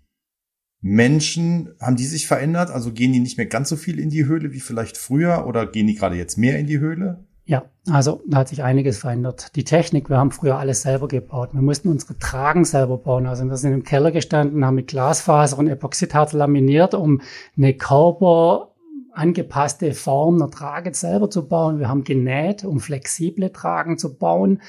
Menschen, 0.82 1.74
haben 1.80 1.96
die 1.96 2.04
sich 2.04 2.26
verändert? 2.26 2.70
Also 2.70 2.92
gehen 2.92 3.12
die 3.12 3.20
nicht 3.20 3.38
mehr 3.38 3.46
ganz 3.46 3.68
so 3.68 3.76
viel 3.76 3.98
in 3.98 4.10
die 4.10 4.26
Höhle 4.26 4.52
wie 4.52 4.60
vielleicht 4.60 4.98
früher 4.98 5.46
oder 5.46 5.66
gehen 5.66 5.86
die 5.86 5.94
gerade 5.94 6.16
jetzt 6.16 6.36
mehr 6.36 6.58
in 6.58 6.66
die 6.66 6.78
Höhle? 6.78 7.26
Ja, 7.48 7.62
also 7.88 8.22
da 8.26 8.38
hat 8.38 8.48
sich 8.48 8.64
einiges 8.64 8.98
verändert. 8.98 9.54
Die 9.54 9.62
Technik, 9.62 10.10
wir 10.10 10.18
haben 10.18 10.32
früher 10.32 10.58
alles 10.58 10.82
selber 10.82 11.06
gebaut. 11.06 11.50
Wir 11.52 11.62
mussten 11.62 11.88
unsere 11.88 12.18
Tragen 12.18 12.64
selber 12.64 12.98
bauen. 12.98 13.26
Also 13.26 13.44
wir 13.44 13.56
sind 13.56 13.72
im 13.72 13.84
Keller 13.84 14.10
gestanden, 14.10 14.64
haben 14.64 14.74
mit 14.74 14.88
Glasfaser 14.88 15.56
und 15.56 15.68
Epoxidharz 15.68 16.32
laminiert, 16.32 16.94
um 16.94 17.20
eine 17.56 17.74
Körper 17.74 18.72
angepasste 19.12 19.94
Form 19.94 20.36
einer 20.36 20.50
Trage 20.50 20.92
selber 20.92 21.30
zu 21.30 21.48
bauen. 21.48 21.78
Wir 21.78 21.88
haben 21.88 22.02
genäht, 22.02 22.64
um 22.64 22.80
flexible 22.80 23.50
Tragen 23.52 23.96
zu 23.96 24.18
bauen. 24.18 24.60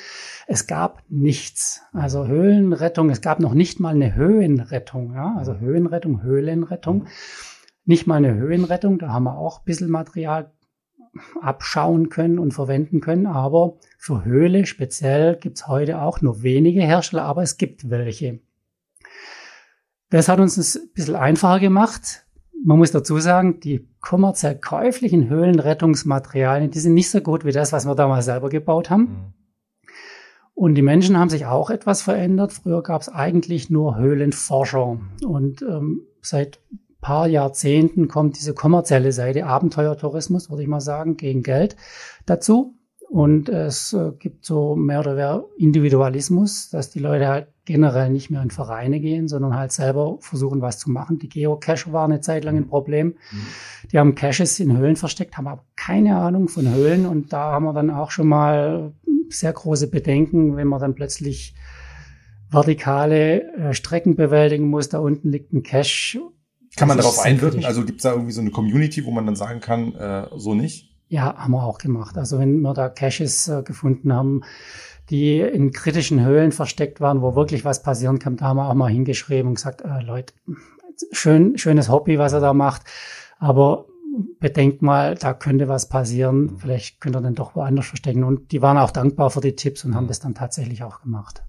Es 0.46 0.68
gab 0.68 1.02
nichts. 1.10 1.82
Also 1.94 2.28
Höhlenrettung, 2.28 3.10
es 3.10 3.22
gab 3.22 3.40
noch 3.40 3.56
nicht 3.56 3.80
mal 3.80 3.96
eine 3.96 4.14
Höhenrettung. 4.14 5.14
Ja? 5.16 5.36
Also 5.36 5.58
Höhenrettung, 5.58 6.22
Höhlenrettung. 6.22 7.08
Nicht 7.86 8.06
mal 8.06 8.16
eine 8.16 8.36
Höhenrettung, 8.36 9.00
da 9.00 9.10
haben 9.10 9.24
wir 9.24 9.38
auch 9.38 9.60
ein 9.60 9.66
bisschen 9.66 9.90
Material 9.90 10.52
abschauen 11.42 12.10
können 12.10 12.40
und 12.40 12.54
verwenden 12.54 13.02
können. 13.02 13.26
Aber 13.26 13.78
für 13.98 14.26
Höhle 14.26 14.66
speziell 14.66 15.36
gibt 15.36 15.58
es 15.58 15.68
heute 15.68 16.02
auch 16.02 16.22
nur 16.22 16.44
wenige 16.44 16.82
Hersteller, 16.82 17.24
aber 17.24 17.44
es 17.44 17.58
gibt 17.58 17.90
welche. 17.90 18.40
Das 20.10 20.30
hat 20.30 20.40
uns 20.40 20.58
ein 20.58 20.90
bisschen 20.94 21.16
einfacher 21.16 21.60
gemacht. 21.60 22.26
Man 22.64 22.78
muss 22.78 22.92
dazu 22.92 23.20
sagen, 23.20 23.60
die 23.60 23.88
kommerziell 24.00 24.58
käuflichen 24.58 25.30
Höhlenrettungsmaterialien, 25.30 26.72
die 26.72 26.80
sind 26.80 26.94
nicht 26.94 27.10
so 27.10 27.22
gut 27.22 27.46
wie 27.46 27.52
das, 27.52 27.72
was 27.72 27.86
wir 27.86 27.96
damals 27.96 28.26
selber 28.26 28.50
gebaut 28.50 28.90
haben. 28.90 29.02
Mhm. 29.02 29.34
Und 30.58 30.74
die 30.74 30.82
Menschen 30.82 31.20
haben 31.20 31.30
sich 31.30 31.46
auch 31.46 31.70
etwas 31.70 32.02
verändert. 32.02 32.52
Früher 32.52 32.82
gab 32.82 33.02
es 33.02 33.10
eigentlich 33.10 33.70
nur 33.70 33.98
Höhlenforscher. 33.98 35.00
Und 35.24 35.62
ähm, 35.62 36.02
seit 36.22 36.60
paar 37.08 37.28
Jahrzehnten 37.30 38.10
kommt 38.10 38.38
diese 38.38 38.54
kommerzielle 38.54 39.14
Seite, 39.14 39.46
Abenteuertourismus, 39.46 40.50
würde 40.50 40.64
ich 40.64 40.68
mal 40.68 40.82
sagen, 40.82 41.16
gegen 41.16 41.42
Geld 41.42 41.78
dazu. 42.26 42.76
Und 43.10 43.48
es 43.48 43.94
äh, 43.94 44.12
gibt 44.20 44.44
so 44.44 44.76
mehr 44.76 45.00
oder 45.00 45.16
weniger 45.16 45.46
Individualismus, 45.56 46.70
dass 46.70 46.90
die 46.90 47.00
Leute 47.00 47.30
halt 47.30 47.48
generell 47.64 48.10
nicht 48.10 48.30
mehr 48.30 48.42
in 48.42 48.52
Vereine 48.52 49.00
gehen, 49.00 49.30
sondern 49.30 49.56
halt 49.56 49.72
selber 49.72 50.18
versuchen, 50.20 50.60
was 50.60 50.80
zu 50.80 50.92
machen. 50.92 51.18
Die 51.18 51.30
Geocacher 51.30 51.94
waren 51.94 52.12
eine 52.12 52.20
Zeit 52.20 52.44
lang 52.44 52.58
ein 52.58 52.68
Problem. 52.68 53.16
Mhm. 53.32 53.38
Die 53.94 54.00
haben 54.00 54.14
Caches 54.14 54.60
in 54.60 54.78
Höhlen 54.78 54.98
versteckt, 54.98 55.38
haben 55.38 55.48
aber 55.48 55.64
keine 55.78 56.18
Ahnung 56.18 56.50
von 56.50 56.70
Höhlen. 56.70 57.06
Und 57.06 57.32
da 57.32 57.54
haben 57.54 57.64
wir 57.64 57.72
dann 57.74 57.90
auch 57.90 58.12
schon 58.12 58.28
mal 58.28 58.92
sehr 59.30 59.54
große 59.54 59.90
Bedenken, 59.90 60.58
wenn 60.58 60.68
man 60.68 60.82
dann 60.82 60.94
plötzlich 60.94 61.56
vertikale 62.50 63.44
äh, 63.54 63.74
Strecken 63.74 64.18
bewältigen 64.18 64.68
muss. 64.68 64.90
Da 64.90 65.00
unten 65.00 65.32
liegt 65.32 65.54
ein 65.54 65.64
Cache 65.64 66.20
kann 66.76 66.88
man 66.88 66.98
darauf 66.98 67.20
einwirken? 67.20 67.66
Also 67.66 67.86
gibt 67.86 68.00
es 68.00 68.04
da 68.04 68.12
irgendwie 68.12 68.32
so 68.32 68.42
eine 68.42 68.52
Community, 68.52 69.06
wo 69.06 69.12
man 69.12 69.26
dann 69.26 69.36
sagen 69.36 69.60
kann, 69.60 69.96
äh, 69.96 70.28
so 70.36 70.54
nicht? 70.54 70.96
Ja, 71.10 71.36
haben 71.38 71.52
wir 71.52 71.64
auch 71.64 71.78
gemacht. 71.78 72.18
Also 72.18 72.40
wenn 72.40 72.62
wir 72.62 72.74
da 72.74 72.90
Caches 72.90 73.48
äh, 73.48 73.64
gefunden 73.64 74.14
haben, 74.14 74.42
die 75.10 75.40
in 75.40 75.72
kritischen 75.72 76.24
Höhlen 76.24 76.52
versteckt 76.52 77.00
waren, 77.00 77.22
wo 77.22 77.36
wirklich 77.36 77.64
was 77.64 77.82
passieren 77.82 78.20
kann, 78.20 78.36
da 78.36 78.46
haben 78.46 78.58
wir 78.58 78.70
auch 78.70 78.74
mal 78.74 78.92
hingeschrieben 78.92 79.48
und 79.48 79.56
gesagt, 79.56 79.82
äh, 79.82 80.02
Leute, 80.02 80.34
schön, 81.12 81.58
schönes 81.58 81.90
Hobby, 81.90 82.20
was 82.20 82.34
er 82.34 82.42
da 82.42 82.54
macht, 82.54 82.82
aber 83.40 83.86
bedenkt 84.40 84.82
mal, 84.82 85.16
da 85.16 85.34
könnte 85.34 85.68
was 85.68 85.90
passieren, 85.90 86.58
vielleicht 86.58 87.00
könnt 87.00 87.16
ihr 87.16 87.22
dann 87.22 87.36
doch 87.36 87.56
woanders 87.56 87.86
verstecken. 87.86 88.24
Und 88.24 88.52
die 88.52 88.62
waren 88.62 88.78
auch 88.78 88.92
dankbar 88.92 89.30
für 89.30 89.42
die 89.42 89.56
Tipps 89.56 89.86
und 89.86 89.96
haben 89.96 90.08
das 90.08 90.20
dann 90.20 90.36
tatsächlich 90.36 90.84
auch 90.84 91.02
gemacht. 91.02 91.44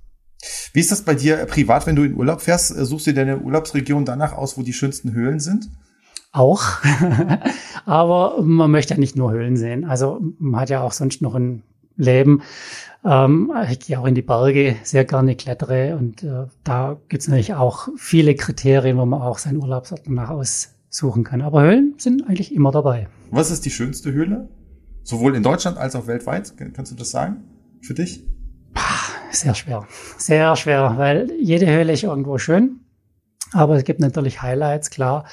Wie 0.72 0.81
ist 0.81 0.92
das 0.92 1.03
bei 1.03 1.14
dir 1.14 1.46
privat, 1.46 1.87
wenn 1.87 1.96
du 1.96 2.05
in 2.05 2.14
Urlaub 2.14 2.40
fährst? 2.40 2.77
Äh, 2.77 2.85
suchst 2.85 3.07
du 3.07 3.14
deine 3.14 3.38
Urlaubsregion 3.38 4.05
danach 4.05 4.33
aus, 4.33 4.57
wo 4.57 4.62
die 4.62 4.72
schönsten 4.72 5.12
Höhlen 5.12 5.40
sind? 5.40 5.68
Auch. 6.33 6.62
Aber 7.87 8.42
man 8.42 8.70
möchte 8.70 8.94
ja 8.94 9.01
nicht 9.01 9.16
nur 9.16 9.33
Höhlen 9.33 9.57
sehen. 9.57 9.85
Also 9.85 10.20
man 10.38 10.61
hat 10.61 10.70
ja 10.70 10.83
auch 10.83 10.92
sonst 10.92 11.22
noch 11.22 11.35
ein 11.35 11.62
Leben. 11.96 12.42
Ähm, 13.05 13.53
ich 13.70 13.81
gehe 13.81 13.98
auch 13.98 14.07
in 14.07 14.14
die 14.14 14.22
Berge 14.22 14.77
sehr 14.83 15.05
gerne 15.05 15.37
klettere 15.37 15.96
und 15.96 16.22
äh, 16.22 16.46
da 16.64 16.96
gibt 17.09 17.22
es 17.22 17.29
natürlich 17.29 17.55
auch 17.55 17.88
viele 17.96 18.35
Kriterien, 18.35 18.98
wo 18.98 19.07
man 19.07 19.20
auch 19.22 19.38
seinen 19.38 19.59
Urlaubsort 19.59 20.03
danach 20.07 20.31
aussuchen 20.31 21.24
kann. 21.24 21.42
Aber 21.42 21.62
Höhlen 21.62 21.94
sind 21.98 22.29
eigentlich 22.29 22.55
immer 22.55 22.70
dabei. 22.70 23.09
Was 23.31 23.51
ist 23.51 23.64
die 23.64 23.70
schönste 23.70 24.12
Höhle? 24.12 24.48
Sowohl 25.03 25.35
in 25.35 25.42
Deutschland 25.42 25.79
als 25.79 25.96
auch 25.96 26.07
weltweit? 26.07 26.55
Kannst 26.74 26.92
du 26.92 26.96
das 26.96 27.11
sagen? 27.11 27.44
Für 27.81 27.94
dich? 27.94 28.24
Sehr 29.30 29.54
schwer. 29.54 29.86
Sehr 30.16 30.56
schwer, 30.56 30.94
weil 30.96 31.30
jede 31.40 31.66
Höhle 31.66 31.92
ist 31.92 32.02
irgendwo 32.02 32.38
schön. 32.38 32.80
Aber 33.52 33.76
es 33.76 33.84
gibt 33.84 34.00
natürlich 34.00 34.42
Highlights, 34.42 34.90
klar. 34.90 35.24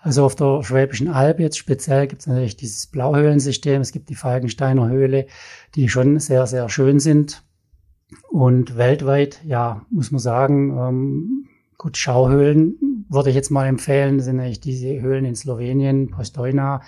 Also 0.00 0.24
auf 0.24 0.34
der 0.34 0.64
Schwäbischen 0.64 1.08
Alb 1.08 1.38
jetzt 1.38 1.58
speziell 1.58 2.08
gibt 2.08 2.22
es 2.22 2.26
natürlich 2.26 2.56
dieses 2.56 2.88
Blauhöhlensystem. 2.88 3.80
Es 3.80 3.92
gibt 3.92 4.08
die 4.08 4.14
Falkensteiner 4.14 4.88
Höhle, 4.88 5.26
die 5.74 5.88
schon 5.88 6.18
sehr, 6.18 6.46
sehr 6.46 6.68
schön 6.68 6.98
sind. 6.98 7.44
Und 8.28 8.76
weltweit, 8.76 9.40
ja, 9.44 9.86
muss 9.90 10.10
man 10.10 10.18
sagen, 10.18 10.76
ähm, 10.76 11.48
gut, 11.78 11.96
Schauhöhlen 11.96 13.06
würde 13.08 13.30
ich 13.30 13.36
jetzt 13.36 13.50
mal 13.50 13.66
empfehlen. 13.66 14.18
Das 14.18 14.26
sind 14.26 14.40
eigentlich 14.40 14.60
diese 14.60 15.00
Höhlen 15.00 15.24
in 15.24 15.36
Slowenien, 15.36 16.10
Postojna. 16.10 16.82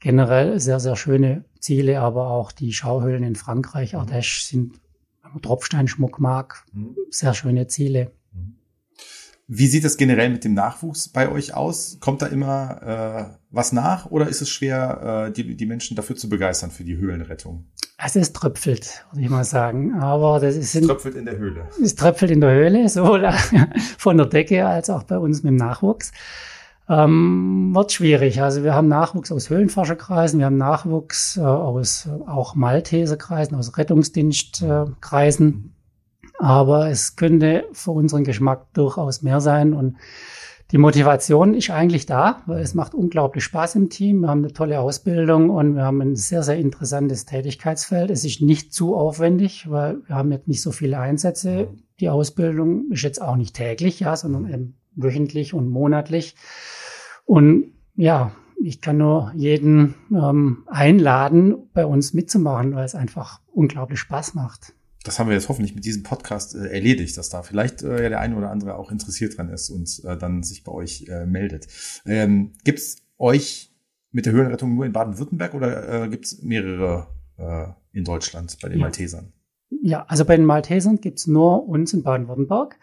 Generell 0.00 0.58
sehr, 0.60 0.80
sehr 0.80 0.96
schöne 0.96 1.44
Ziele, 1.60 2.00
aber 2.00 2.28
auch 2.30 2.52
die 2.52 2.72
Schauhöhlen 2.72 3.22
in 3.22 3.36
Frankreich, 3.36 3.96
Ardèche 3.96 4.46
sind 4.46 4.80
Tropfsteinschmuck 5.40 6.20
mag. 6.20 6.64
Mhm. 6.72 6.96
Sehr 7.10 7.34
schöne 7.34 7.66
Ziele. 7.66 8.12
Mhm. 8.32 8.56
Wie 9.46 9.66
sieht 9.66 9.84
es 9.84 9.96
generell 9.96 10.30
mit 10.30 10.44
dem 10.44 10.54
Nachwuchs 10.54 11.08
bei 11.08 11.30
euch 11.30 11.54
aus? 11.54 11.98
Kommt 12.00 12.22
da 12.22 12.26
immer 12.26 13.30
äh, 13.30 13.36
was 13.50 13.72
nach 13.72 14.06
oder 14.06 14.28
ist 14.28 14.40
es 14.40 14.48
schwer, 14.48 15.28
äh, 15.28 15.32
die, 15.32 15.56
die 15.56 15.66
Menschen 15.66 15.96
dafür 15.96 16.16
zu 16.16 16.28
begeistern 16.28 16.70
für 16.70 16.84
die 16.84 16.96
Höhlenrettung? 16.96 17.66
Also 17.96 18.20
es 18.20 18.32
tröpfelt, 18.32 19.04
würde 19.12 19.24
ich 19.24 19.30
mal 19.30 19.44
sagen. 19.44 19.94
Aber 19.94 20.40
das 20.40 20.56
ist. 20.56 20.74
Es 20.74 20.86
tröpfelt 20.86 21.14
in 21.14 21.26
der 21.26 21.36
Höhle. 21.36 21.68
Es 21.82 21.94
tröpfelt 21.94 22.30
in 22.30 22.40
der 22.40 22.52
Höhle, 22.54 22.88
sowohl 22.88 23.30
von 23.98 24.16
der 24.16 24.26
Decke 24.26 24.66
als 24.66 24.90
auch 24.90 25.04
bei 25.04 25.18
uns 25.18 25.42
mit 25.42 25.50
dem 25.50 25.56
Nachwuchs 25.56 26.12
ähm, 26.88 27.70
wird 27.74 27.92
schwierig. 27.92 28.42
Also 28.42 28.62
wir 28.62 28.74
haben 28.74 28.88
Nachwuchs 28.88 29.32
aus 29.32 29.50
Höhlenforscherkreisen, 29.50 30.38
wir 30.38 30.46
haben 30.46 30.58
Nachwuchs 30.58 31.36
äh, 31.36 31.40
aus 31.40 32.06
äh, 32.06 32.28
auch 32.28 32.54
Malteserkreisen, 32.54 33.56
aus 33.56 33.76
Rettungsdienstkreisen. 33.76 35.74
Aber 36.38 36.88
es 36.90 37.16
könnte 37.16 37.64
für 37.72 37.92
unseren 37.92 38.24
Geschmack 38.24 38.66
durchaus 38.74 39.22
mehr 39.22 39.40
sein 39.40 39.72
und 39.72 39.96
die 40.72 40.78
Motivation 40.78 41.54
ist 41.54 41.70
eigentlich 41.70 42.06
da, 42.06 42.42
weil 42.46 42.62
es 42.62 42.74
macht 42.74 42.94
unglaublich 42.94 43.44
Spaß 43.44 43.76
im 43.76 43.90
Team. 43.90 44.22
Wir 44.22 44.28
haben 44.28 44.42
eine 44.42 44.52
tolle 44.52 44.80
Ausbildung 44.80 45.50
und 45.50 45.76
wir 45.76 45.84
haben 45.84 46.00
ein 46.00 46.16
sehr, 46.16 46.42
sehr 46.42 46.56
interessantes 46.56 47.26
Tätigkeitsfeld. 47.26 48.10
Es 48.10 48.24
ist 48.24 48.40
nicht 48.40 48.72
zu 48.72 48.96
aufwendig, 48.96 49.70
weil 49.70 49.98
wir 50.06 50.16
haben 50.16 50.32
jetzt 50.32 50.48
nicht 50.48 50.62
so 50.62 50.72
viele 50.72 50.98
Einsätze. 50.98 51.68
Die 52.00 52.08
Ausbildung 52.08 52.90
ist 52.90 53.02
jetzt 53.02 53.20
auch 53.20 53.36
nicht 53.36 53.54
täglich, 53.54 54.00
ja, 54.00 54.16
sondern 54.16 54.52
eben 54.52 54.76
wöchentlich 54.96 55.54
und 55.54 55.68
monatlich. 55.68 56.36
Und 57.24 57.72
ja, 57.96 58.32
ich 58.62 58.80
kann 58.80 58.98
nur 58.98 59.32
jeden 59.34 59.94
ähm, 60.10 60.64
einladen, 60.66 61.68
bei 61.72 61.84
uns 61.86 62.14
mitzumachen, 62.14 62.74
weil 62.74 62.84
es 62.84 62.94
einfach 62.94 63.40
unglaublich 63.52 64.00
Spaß 64.00 64.34
macht. 64.34 64.74
Das 65.04 65.18
haben 65.18 65.28
wir 65.28 65.34
jetzt 65.34 65.50
hoffentlich 65.50 65.74
mit 65.74 65.84
diesem 65.84 66.02
Podcast 66.02 66.54
äh, 66.54 66.68
erledigt, 66.68 67.16
dass 67.18 67.28
da 67.28 67.42
vielleicht 67.42 67.82
äh, 67.82 68.08
der 68.08 68.20
eine 68.20 68.36
oder 68.36 68.50
andere 68.50 68.76
auch 68.76 68.90
interessiert 68.90 69.36
dran 69.36 69.50
ist 69.50 69.68
und 69.68 70.02
äh, 70.04 70.16
dann 70.16 70.42
sich 70.42 70.64
bei 70.64 70.72
euch 70.72 71.06
äh, 71.08 71.26
meldet. 71.26 71.68
Ähm, 72.06 72.52
Gibt 72.64 72.78
es 72.78 72.96
euch 73.18 73.70
mit 74.12 74.26
der 74.26 74.32
Höhenrettung 74.32 74.74
nur 74.74 74.86
in 74.86 74.92
Baden-Württemberg 74.92 75.54
oder 75.54 76.04
äh, 76.04 76.08
gibt 76.08 76.24
es 76.24 76.42
mehrere 76.42 77.08
äh, 77.36 77.66
in 77.92 78.04
Deutschland 78.04 78.56
bei 78.62 78.68
den 78.68 78.78
ja. 78.78 78.84
Maltesern? 78.86 79.32
Ja, 79.86 80.06
also 80.08 80.24
bei 80.24 80.34
den 80.34 80.46
Maltesern 80.46 81.02
gibt's 81.02 81.26
nur 81.26 81.68
uns 81.68 81.92
in 81.92 82.02
Baden-Württemberg. 82.02 82.78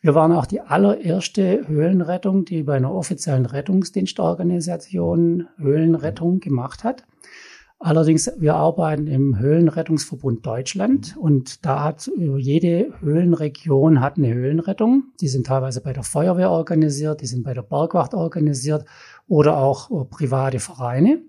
Wir 0.00 0.14
waren 0.14 0.32
auch 0.32 0.46
die 0.46 0.62
allererste 0.62 1.68
Höhlenrettung, 1.68 2.46
die 2.46 2.62
bei 2.62 2.78
einer 2.78 2.94
offiziellen 2.94 3.44
Rettungsdienstorganisation 3.44 5.48
Höhlenrettung 5.58 6.40
gemacht 6.40 6.82
hat. 6.82 7.04
Allerdings, 7.78 8.32
wir 8.38 8.54
arbeiten 8.54 9.06
im 9.06 9.38
Höhlenrettungsverbund 9.38 10.46
Deutschland 10.46 11.14
und 11.18 11.66
da 11.66 11.84
hat 11.84 12.10
jede 12.16 12.90
Höhlenregion 13.00 14.00
hat 14.00 14.16
eine 14.16 14.32
Höhlenrettung. 14.32 15.12
Die 15.20 15.28
sind 15.28 15.48
teilweise 15.48 15.82
bei 15.82 15.92
der 15.92 16.04
Feuerwehr 16.04 16.50
organisiert, 16.50 17.20
die 17.20 17.26
sind 17.26 17.44
bei 17.44 17.52
der 17.52 17.64
Bergwacht 17.64 18.14
organisiert 18.14 18.86
oder 19.28 19.58
auch 19.58 19.90
private 20.08 20.58
Vereine. 20.58 21.20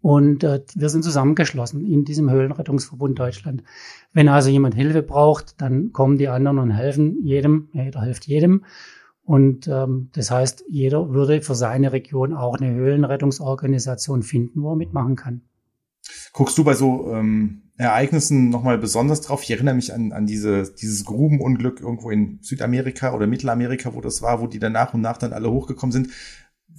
Und 0.00 0.44
äh, 0.44 0.62
wir 0.74 0.88
sind 0.88 1.02
zusammengeschlossen 1.02 1.84
in 1.84 2.04
diesem 2.04 2.30
Höhlenrettungsverbund 2.30 3.18
Deutschland. 3.18 3.64
Wenn 4.12 4.28
also 4.28 4.48
jemand 4.48 4.74
Hilfe 4.74 5.02
braucht, 5.02 5.60
dann 5.60 5.92
kommen 5.92 6.18
die 6.18 6.28
anderen 6.28 6.58
und 6.58 6.70
helfen 6.70 7.24
jedem. 7.24 7.68
Jeder 7.72 8.02
hilft 8.02 8.26
jedem. 8.26 8.64
Und 9.28 9.68
ähm, 9.68 10.08
das 10.14 10.30
heißt, 10.30 10.64
jeder 10.68 11.10
würde 11.10 11.42
für 11.42 11.54
seine 11.54 11.92
Region 11.92 12.32
auch 12.32 12.56
eine 12.56 12.72
Höhlenrettungsorganisation 12.72 14.22
finden, 14.22 14.62
wo 14.62 14.72
er 14.72 14.76
mitmachen 14.76 15.16
kann. 15.16 15.42
Guckst 16.32 16.56
du 16.56 16.64
bei 16.64 16.74
so 16.74 17.12
ähm, 17.12 17.62
Ereignissen 17.76 18.48
nochmal 18.48 18.78
besonders 18.78 19.20
drauf? 19.20 19.42
Ich 19.42 19.50
erinnere 19.50 19.74
mich 19.74 19.92
an, 19.92 20.12
an 20.12 20.26
diese, 20.26 20.72
dieses 20.72 21.04
Grubenunglück 21.04 21.80
irgendwo 21.80 22.10
in 22.10 22.38
Südamerika 22.40 23.12
oder 23.14 23.26
Mittelamerika, 23.26 23.92
wo 23.94 24.00
das 24.00 24.22
war, 24.22 24.40
wo 24.40 24.46
die 24.46 24.60
dann 24.60 24.72
nach 24.72 24.94
und 24.94 25.00
nach 25.00 25.18
dann 25.18 25.32
alle 25.32 25.50
hochgekommen 25.50 25.92
sind. 25.92 26.08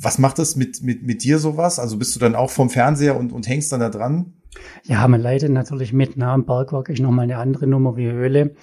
Was 0.02 0.18
macht 0.18 0.40
das 0.40 0.56
mit, 0.56 0.82
mit, 0.82 1.04
mit 1.04 1.24
dir 1.24 1.40
sowas? 1.40 1.80
Also 1.80 1.98
bist 1.98 2.16
du 2.16 2.20
dann 2.20 2.36
auch 2.36 2.50
vom 2.50 2.70
Fernseher 2.70 3.18
und, 3.18 3.34
und 3.34 3.48
hängst 3.48 3.72
dann 3.72 3.82
da 3.82 3.90
dran? 3.90 4.34
Ja, 4.84 5.08
man 5.08 5.22
leidet 5.22 5.52
natürlich 5.52 5.94
mit. 5.94 6.14
Na, 6.16 6.34
im 6.34 6.46
Bergwerk 6.46 6.90
ist 6.90 7.02
nochmal 7.02 7.24
eine 7.24 7.38
andere 7.38 7.68
Nummer 7.68 7.98
wie 7.98 8.10
Höhle. 8.10 8.56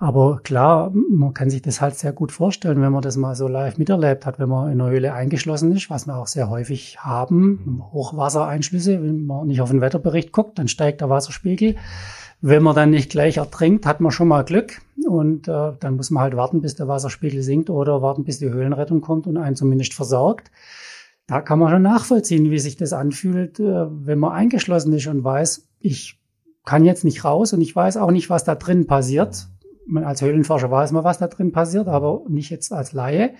Aber 0.00 0.40
klar, 0.44 0.92
man 0.92 1.34
kann 1.34 1.50
sich 1.50 1.60
das 1.60 1.80
halt 1.80 1.96
sehr 1.96 2.12
gut 2.12 2.30
vorstellen, 2.30 2.80
wenn 2.80 2.92
man 2.92 3.02
das 3.02 3.16
mal 3.16 3.34
so 3.34 3.48
live 3.48 3.78
miterlebt 3.78 4.26
hat, 4.26 4.38
wenn 4.38 4.48
man 4.48 4.70
in 4.70 4.80
einer 4.80 4.90
Höhle 4.90 5.12
eingeschlossen 5.12 5.72
ist, 5.72 5.90
was 5.90 6.06
wir 6.06 6.16
auch 6.16 6.28
sehr 6.28 6.48
häufig 6.48 6.98
haben, 7.00 7.82
Hochwassereinschlüsse, 7.92 9.02
wenn 9.02 9.26
man 9.26 9.48
nicht 9.48 9.60
auf 9.60 9.70
den 9.70 9.80
Wetterbericht 9.80 10.30
guckt, 10.30 10.58
dann 10.58 10.68
steigt 10.68 11.00
der 11.00 11.10
Wasserspiegel. 11.10 11.74
Wenn 12.40 12.62
man 12.62 12.74
dann 12.74 12.90
nicht 12.90 13.10
gleich 13.10 13.38
ertrinkt, 13.38 13.84
hat 13.84 14.00
man 14.00 14.12
schon 14.12 14.28
mal 14.28 14.44
Glück 14.44 14.80
und 15.06 15.48
äh, 15.48 15.72
dann 15.80 15.96
muss 15.96 16.10
man 16.10 16.22
halt 16.22 16.36
warten, 16.36 16.60
bis 16.60 16.76
der 16.76 16.86
Wasserspiegel 16.86 17.42
sinkt 17.42 17.68
oder 17.68 18.00
warten, 18.00 18.24
bis 18.24 18.38
die 18.38 18.50
Höhlenrettung 18.50 19.00
kommt 19.00 19.26
und 19.26 19.36
einen 19.36 19.56
zumindest 19.56 19.94
versorgt. 19.94 20.50
Da 21.26 21.40
kann 21.40 21.58
man 21.58 21.70
schon 21.70 21.82
nachvollziehen, 21.82 22.50
wie 22.50 22.58
sich 22.58 22.76
das 22.76 22.92
anfühlt, 22.92 23.58
äh, 23.58 23.86
wenn 23.90 24.18
man 24.18 24.32
eingeschlossen 24.32 24.92
ist 24.92 25.08
und 25.08 25.24
weiß, 25.24 25.68
ich 25.80 26.20
kann 26.64 26.84
jetzt 26.84 27.04
nicht 27.04 27.24
raus 27.24 27.52
und 27.52 27.60
ich 27.60 27.74
weiß 27.74 27.96
auch 27.96 28.10
nicht, 28.10 28.30
was 28.30 28.44
da 28.44 28.54
drin 28.54 28.86
passiert 28.86 29.48
man 29.88 30.04
als 30.04 30.22
Höhlenforscher 30.22 30.70
weiß 30.70 30.92
man, 30.92 31.04
was 31.04 31.18
da 31.18 31.26
drin 31.26 31.52
passiert, 31.52 31.88
aber 31.88 32.22
nicht 32.28 32.50
jetzt 32.50 32.72
als 32.72 32.92
Laie. 32.92 33.34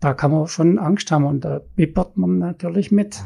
Da 0.00 0.14
kann 0.14 0.30
man 0.30 0.46
schon 0.46 0.78
Angst 0.78 1.10
haben 1.10 1.24
und 1.24 1.44
da 1.44 1.60
bibbert 1.76 2.16
man 2.16 2.38
natürlich 2.38 2.90
mit. 2.90 3.22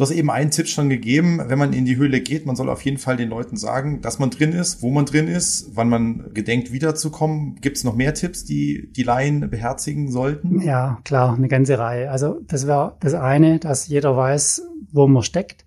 Du 0.00 0.04
hast 0.04 0.12
eben 0.12 0.30
einen 0.30 0.50
Tipp 0.50 0.66
schon 0.66 0.88
gegeben, 0.88 1.42
wenn 1.46 1.58
man 1.58 1.74
in 1.74 1.84
die 1.84 1.98
Höhle 1.98 2.22
geht, 2.22 2.46
man 2.46 2.56
soll 2.56 2.70
auf 2.70 2.80
jeden 2.86 2.96
Fall 2.96 3.18
den 3.18 3.28
Leuten 3.28 3.58
sagen, 3.58 4.00
dass 4.00 4.18
man 4.18 4.30
drin 4.30 4.52
ist, 4.52 4.80
wo 4.80 4.90
man 4.90 5.04
drin 5.04 5.28
ist, 5.28 5.72
wann 5.74 5.90
man 5.90 6.30
gedenkt 6.32 6.72
wiederzukommen. 6.72 7.56
Gibt 7.60 7.76
es 7.76 7.84
noch 7.84 7.94
mehr 7.94 8.14
Tipps, 8.14 8.46
die 8.46 8.90
die 8.96 9.02
Laien 9.02 9.50
beherzigen 9.50 10.10
sollten? 10.10 10.62
Ja, 10.62 11.00
klar, 11.04 11.34
eine 11.36 11.48
ganze 11.48 11.78
Reihe. 11.78 12.10
Also 12.10 12.40
das 12.46 12.66
wäre 12.66 12.96
das 13.00 13.12
eine, 13.12 13.58
dass 13.58 13.88
jeder 13.88 14.16
weiß, 14.16 14.62
wo 14.90 15.06
man 15.06 15.22
steckt. 15.22 15.66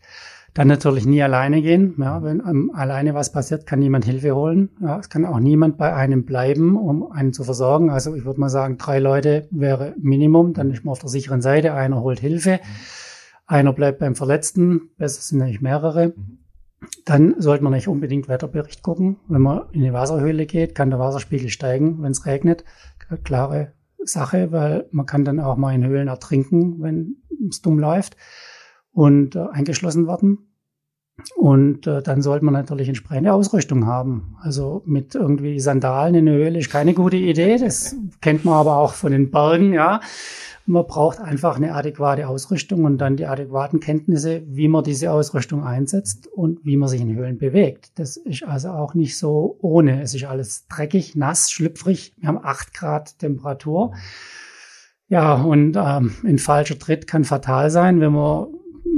Dann 0.56 0.68
natürlich 0.68 1.06
nie 1.06 1.22
alleine 1.22 1.62
gehen. 1.62 1.94
Ja, 2.00 2.24
wenn 2.24 2.40
ähm, 2.40 2.72
alleine 2.74 3.14
was 3.14 3.32
passiert, 3.32 3.68
kann 3.68 3.78
niemand 3.78 4.06
Hilfe 4.06 4.34
holen. 4.34 4.70
Ja, 4.82 4.98
es 4.98 5.10
kann 5.10 5.26
auch 5.26 5.40
niemand 5.40 5.78
bei 5.78 5.94
einem 5.94 6.26
bleiben, 6.26 6.76
um 6.76 7.12
einen 7.12 7.34
zu 7.34 7.44
versorgen. 7.44 7.92
Also 7.92 8.16
ich 8.16 8.26
würde 8.26 8.40
mal 8.40 8.50
sagen, 8.50 8.80
drei 8.80 8.98
Leute 8.98 9.48
wäre 9.52 9.94
Minimum. 10.00 10.54
Dann 10.54 10.72
ist 10.72 10.84
man 10.86 10.94
auf 10.94 11.00
der 11.00 11.10
sicheren 11.10 11.44
Seite. 11.44 11.76
Einer 11.76 12.02
holt 12.02 12.20
Hilfe. 12.20 12.60
Einer 13.46 13.74
bleibt 13.74 14.00
beim 14.00 14.16
Verletzten. 14.16 14.92
Besser 14.98 15.22
sind 15.22 15.40
nämlich 15.40 15.62
mehrere. 15.62 16.14
Dann 17.06 17.36
sollte 17.40 17.64
man 17.64 17.74
nicht 17.74 17.88
unbedingt 17.88 18.28
Wetterbericht 18.28 18.82
gucken. 18.82 19.18
Wenn 19.28 19.42
man 19.42 19.64
in 19.72 19.84
eine 19.84 19.94
Wasserhöhle 19.94 20.46
geht, 20.46 20.76
kann 20.76 20.90
der 20.90 21.00
Wasserspiegel 21.00 21.50
steigen, 21.50 22.02
wenn 22.02 22.12
es 22.12 22.26
regnet. 22.26 22.64
Klare 23.24 23.74
Sache, 24.04 24.52
weil 24.52 24.88
man 24.92 25.06
kann 25.06 25.26
dann 25.26 25.40
auch 25.40 25.58
mal 25.58 25.74
in 25.74 25.86
Höhlen 25.86 26.08
ertrinken, 26.08 26.82
wenn 26.82 27.18
es 27.50 27.62
dumm 27.62 27.80
läuft 27.80 28.18
und 28.92 29.36
äh, 29.36 29.46
eingeschlossen 29.52 30.08
werden. 30.08 30.50
Und 31.36 31.86
äh, 31.86 32.02
dann 32.02 32.22
sollte 32.22 32.44
man 32.44 32.54
natürlich 32.54 32.88
entsprechende 32.88 33.34
Ausrüstung 33.34 33.86
haben. 33.86 34.36
Also 34.42 34.82
mit 34.86 35.14
irgendwie 35.14 35.60
Sandalen 35.60 36.16
in 36.16 36.26
der 36.26 36.36
Höhle 36.36 36.60
ist 36.60 36.72
keine 36.72 36.94
gute 36.94 37.18
Idee. 37.18 37.58
Das 37.58 37.96
kennt 38.20 38.46
man 38.46 38.56
aber 38.56 38.78
auch 38.78 38.94
von 38.94 39.12
den 39.12 39.30
Bergen, 39.30 39.74
ja. 39.74 40.02
Man 40.66 40.88
braucht 40.88 41.20
einfach 41.20 41.58
eine 41.58 41.74
adäquate 41.74 42.28
Ausrüstung 42.28 42.86
und 42.86 42.98
dann 42.98 43.18
die 43.18 43.26
adäquaten 43.26 43.82
Kenntnisse, 43.82 44.44
wie 44.46 44.70
man 44.70 44.84
diese 44.84 45.12
Ausrüstung 45.12 45.64
einsetzt 45.64 46.28
und 46.28 46.64
wie 46.64 46.78
man 46.78 46.88
sich 46.88 47.02
in 47.02 47.14
Höhlen 47.14 47.38
bewegt. 47.38 47.92
Das 47.96 48.16
ist 48.16 48.44
also 48.44 48.70
auch 48.70 48.94
nicht 48.94 49.18
so 49.18 49.58
ohne. 49.60 50.02
Es 50.02 50.16
ist 50.16 50.24
alles 50.24 50.68
dreckig, 50.68 51.16
nass, 51.16 51.52
schlüpfrig. 51.52 52.14
Wir 52.18 52.30
haben 52.30 52.40
acht 52.42 52.74
Grad 52.74 53.20
Temperatur. 53.20 53.94
Ja, 55.10 55.34
und 55.36 55.76
ähm, 55.76 56.14
ein 56.24 56.40
falscher 56.40 56.80
Tritt 56.80 57.08
kann 57.08 57.26
fatal 57.26 57.70
sein, 57.70 58.00
wenn 58.00 58.14
man 58.14 58.48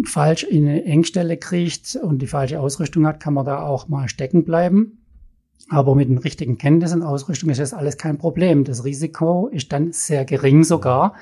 falsch 0.06 0.44
in 0.44 0.68
eine 0.68 0.86
Engstelle 0.86 1.38
kriegt 1.38 1.96
und 1.96 2.22
die 2.22 2.28
falsche 2.28 2.60
Ausrüstung 2.60 3.08
hat, 3.08 3.20
kann 3.20 3.34
man 3.34 3.46
da 3.46 3.64
auch 3.64 3.88
mal 3.88 4.08
stecken 4.08 4.44
bleiben. 4.44 5.04
Aber 5.70 5.96
mit 5.96 6.10
den 6.10 6.20
richtigen 6.20 6.60
Kenntnissen 6.60 7.02
und 7.02 7.08
Ausrüstung 7.08 7.50
ist 7.50 7.60
das 7.60 7.74
alles 7.74 7.98
kein 7.98 8.20
Problem. 8.20 8.66
Das 8.66 8.86
Risiko 8.86 9.48
ist 9.48 9.74
dann 9.74 9.92
sehr 9.94 10.24
gering 10.26 10.64
sogar. 10.64 11.16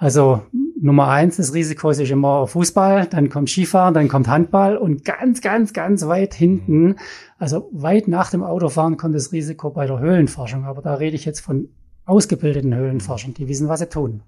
Also 0.00 0.40
Nummer 0.80 1.08
eins 1.08 1.36
des 1.36 1.52
Risikos 1.52 1.98
ist 1.98 2.10
immer 2.10 2.46
Fußball, 2.46 3.06
dann 3.06 3.28
kommt 3.28 3.50
Skifahren, 3.50 3.92
dann 3.92 4.08
kommt 4.08 4.28
Handball 4.28 4.78
und 4.78 5.04
ganz, 5.04 5.42
ganz, 5.42 5.74
ganz 5.74 6.06
weit 6.06 6.32
hinten, 6.32 6.96
also 7.38 7.68
weit 7.70 8.08
nach 8.08 8.30
dem 8.30 8.42
Autofahren 8.42 8.96
kommt 8.96 9.14
das 9.14 9.30
Risiko 9.30 9.68
bei 9.68 9.86
der 9.86 9.98
Höhlenforschung. 9.98 10.64
Aber 10.64 10.80
da 10.80 10.94
rede 10.94 11.16
ich 11.16 11.26
jetzt 11.26 11.40
von 11.40 11.68
ausgebildeten 12.06 12.74
Höhlenforschern, 12.74 13.34
die 13.34 13.46
wissen, 13.46 13.68
was 13.68 13.80
sie 13.80 13.90
tun. 13.90 14.22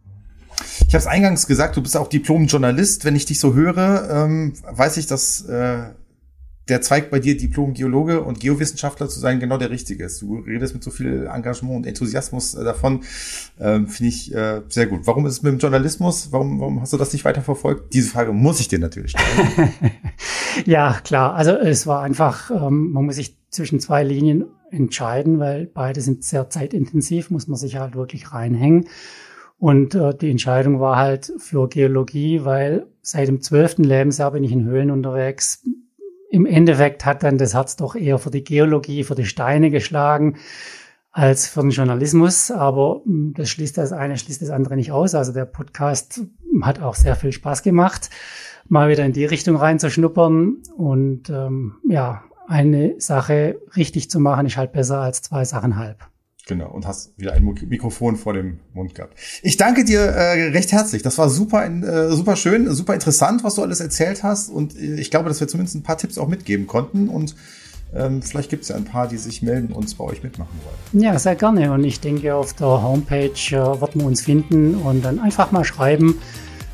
Ich 0.86 0.94
habe 0.94 0.98
es 0.98 1.06
eingangs 1.06 1.46
gesagt, 1.46 1.74
du 1.74 1.82
bist 1.82 1.96
auch 1.96 2.08
Diplom-Journalist. 2.08 3.06
Wenn 3.06 3.16
ich 3.16 3.24
dich 3.24 3.40
so 3.40 3.54
höre, 3.54 4.10
ähm, 4.10 4.52
weiß 4.70 4.98
ich, 4.98 5.06
dass 5.06 5.48
äh, 5.48 5.84
der 6.68 6.80
Zweig 6.80 7.10
bei 7.10 7.18
dir 7.18 7.36
Diplom-Geologe 7.36 8.22
und 8.22 8.40
Geowissenschaftler 8.40 9.08
zu 9.08 9.18
sein 9.18 9.40
genau 9.40 9.58
der 9.58 9.70
richtige 9.70 10.04
ist. 10.04 10.22
Du 10.22 10.36
redest 10.38 10.74
mit 10.74 10.84
so 10.84 10.90
viel 10.90 11.28
Engagement 11.32 11.76
und 11.76 11.86
Enthusiasmus 11.86 12.54
äh, 12.54 12.64
davon. 12.64 13.02
Ähm, 13.60 13.88
Finde 13.88 14.08
ich 14.08 14.34
äh, 14.34 14.62
sehr 14.68 14.86
gut. 14.86 15.06
Warum 15.06 15.26
ist 15.26 15.32
es 15.34 15.42
mit 15.42 15.52
dem 15.52 15.58
Journalismus? 15.58 16.28
Warum, 16.30 16.60
warum 16.60 16.80
hast 16.80 16.92
du 16.92 16.96
das 16.96 17.12
nicht 17.12 17.24
weiter 17.24 17.42
verfolgt? 17.42 17.92
Diese 17.94 18.10
Frage 18.10 18.32
muss 18.32 18.60
ich 18.60 18.68
dir 18.68 18.78
natürlich 18.78 19.12
stellen. 19.12 19.72
ja, 20.64 21.00
klar. 21.02 21.34
Also 21.34 21.52
es 21.52 21.86
war 21.86 22.02
einfach, 22.02 22.50
ähm, 22.50 22.92
man 22.92 23.06
muss 23.06 23.16
sich 23.16 23.36
zwischen 23.50 23.80
zwei 23.80 24.04
Linien 24.04 24.46
entscheiden, 24.70 25.38
weil 25.38 25.66
beide 25.66 26.00
sind 26.00 26.24
sehr 26.24 26.48
zeitintensiv, 26.48 27.30
muss 27.30 27.48
man 27.48 27.58
sich 27.58 27.76
halt 27.76 27.94
wirklich 27.94 28.32
reinhängen. 28.32 28.86
Und 29.58 29.94
äh, 29.94 30.12
die 30.12 30.30
Entscheidung 30.30 30.80
war 30.80 30.96
halt 30.96 31.32
für 31.38 31.68
Geologie, 31.68 32.44
weil 32.44 32.86
seit 33.00 33.28
dem 33.28 33.40
zwölften 33.40 33.84
Lebensjahr 33.84 34.32
bin 34.32 34.42
ich 34.42 34.52
in 34.52 34.64
Höhlen 34.64 34.90
unterwegs. 34.90 35.62
Im 36.32 36.46
Endeffekt 36.46 37.04
hat 37.04 37.22
dann 37.24 37.36
das 37.36 37.52
Herz 37.52 37.76
doch 37.76 37.94
eher 37.94 38.18
für 38.18 38.30
die 38.30 38.42
Geologie, 38.42 39.04
für 39.04 39.14
die 39.14 39.26
Steine 39.26 39.70
geschlagen 39.70 40.38
als 41.10 41.46
für 41.46 41.60
den 41.60 41.68
Journalismus. 41.68 42.50
Aber 42.50 43.02
hm, 43.04 43.34
das 43.36 43.50
schließt 43.50 43.76
das 43.76 43.92
eine, 43.92 44.16
schließt 44.16 44.40
das 44.40 44.48
andere 44.48 44.76
nicht 44.76 44.92
aus. 44.92 45.14
Also 45.14 45.34
der 45.34 45.44
Podcast 45.44 46.22
hat 46.62 46.80
auch 46.80 46.94
sehr 46.94 47.16
viel 47.16 47.32
Spaß 47.32 47.62
gemacht, 47.62 48.08
mal 48.66 48.88
wieder 48.88 49.04
in 49.04 49.12
die 49.12 49.26
Richtung 49.26 49.56
reinzuschnuppern. 49.56 50.62
Und 50.74 51.28
ähm, 51.28 51.74
ja, 51.86 52.24
eine 52.48 52.94
Sache 52.98 53.60
richtig 53.76 54.08
zu 54.08 54.18
machen, 54.18 54.46
ist 54.46 54.56
halt 54.56 54.72
besser 54.72 55.00
als 55.00 55.20
zwei 55.20 55.44
Sachen 55.44 55.76
halb. 55.76 55.98
Genau, 56.46 56.70
und 56.70 56.86
hast 56.86 57.16
wieder 57.18 57.34
ein 57.34 57.44
Mikrofon 57.44 58.16
vor 58.16 58.32
dem 58.32 58.58
Mund 58.74 58.96
gehabt. 58.96 59.16
Ich 59.42 59.56
danke 59.56 59.84
dir 59.84 60.00
äh, 60.00 60.50
recht 60.50 60.72
herzlich. 60.72 61.02
Das 61.02 61.16
war 61.18 61.30
super, 61.30 61.64
äh, 61.64 62.10
super 62.10 62.34
schön, 62.34 62.68
super 62.74 62.94
interessant, 62.94 63.44
was 63.44 63.54
du 63.54 63.62
alles 63.62 63.78
erzählt 63.78 64.24
hast. 64.24 64.48
Und 64.48 64.76
äh, 64.76 64.96
ich 64.96 65.10
glaube, 65.10 65.28
dass 65.28 65.38
wir 65.38 65.46
zumindest 65.46 65.76
ein 65.76 65.84
paar 65.84 65.98
Tipps 65.98 66.18
auch 66.18 66.26
mitgeben 66.26 66.66
konnten. 66.66 67.08
Und 67.08 67.36
ähm, 67.94 68.22
vielleicht 68.22 68.50
gibt 68.50 68.62
es 68.62 68.70
ja 68.70 68.76
ein 68.76 68.84
paar, 68.84 69.06
die 69.06 69.18
sich 69.18 69.42
melden 69.42 69.72
und 69.72 69.96
bei 69.96 70.04
euch 70.04 70.24
mitmachen 70.24 70.58
wollen. 70.64 71.04
Ja, 71.04 71.16
sehr 71.16 71.36
gerne. 71.36 71.72
Und 71.72 71.84
ich 71.84 72.00
denke, 72.00 72.34
auf 72.34 72.54
der 72.54 72.66
Homepage 72.66 73.28
äh, 73.28 73.80
wird 73.80 73.94
man 73.94 74.06
uns 74.06 74.22
finden 74.22 74.74
und 74.74 75.04
dann 75.04 75.20
einfach 75.20 75.52
mal 75.52 75.64
schreiben. 75.64 76.18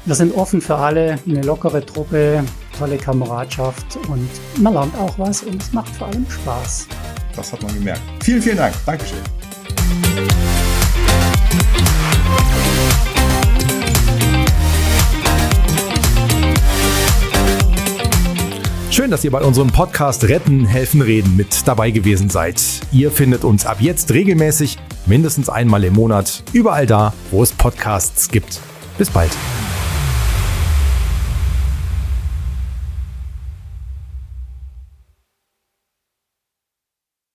Wir 0.07 0.15
sind 0.15 0.35
offen 0.35 0.63
für 0.63 0.77
alle, 0.77 1.19
eine 1.27 1.43
lockere 1.43 1.85
Truppe, 1.85 2.43
tolle 2.79 2.97
Kameradschaft 2.97 3.99
und 4.09 4.31
man 4.63 4.73
lernt 4.73 4.97
auch 4.97 5.19
was 5.19 5.43
und 5.43 5.61
es 5.61 5.73
macht 5.75 5.95
vor 5.97 6.07
allem 6.07 6.25
Spaß. 6.31 6.87
Das 7.37 7.53
hat 7.53 7.63
man 7.63 7.75
gemerkt. 7.75 8.01
Vielen, 8.23 8.41
vielen 8.41 8.57
Dank. 8.57 8.75
Dankeschön. 8.87 9.19
Schön, 18.99 19.13
dass 19.13 19.23
ihr 19.23 19.31
bei 19.31 19.43
unserem 19.43 19.69
Podcast 19.69 20.25
Retten, 20.25 20.67
Helfen, 20.67 21.01
Reden 21.01 21.37
mit 21.37 21.69
dabei 21.69 21.93
gewesen 21.93 22.31
seid. 22.31 22.61
Ihr 22.91 23.13
findet 23.13 23.45
uns 23.45 23.65
ab 23.65 23.77
jetzt 23.81 24.11
regelmäßig, 24.13 24.77
mindestens 25.07 25.49
einmal 25.49 25.85
im 25.85 25.95
Monat, 25.95 26.43
überall 26.53 26.85
da, 26.85 27.15
wo 27.31 27.43
es 27.43 27.53
Podcasts 27.53 28.29
gibt. 28.29 28.61
Bis 28.99 29.09
bald. 29.09 29.31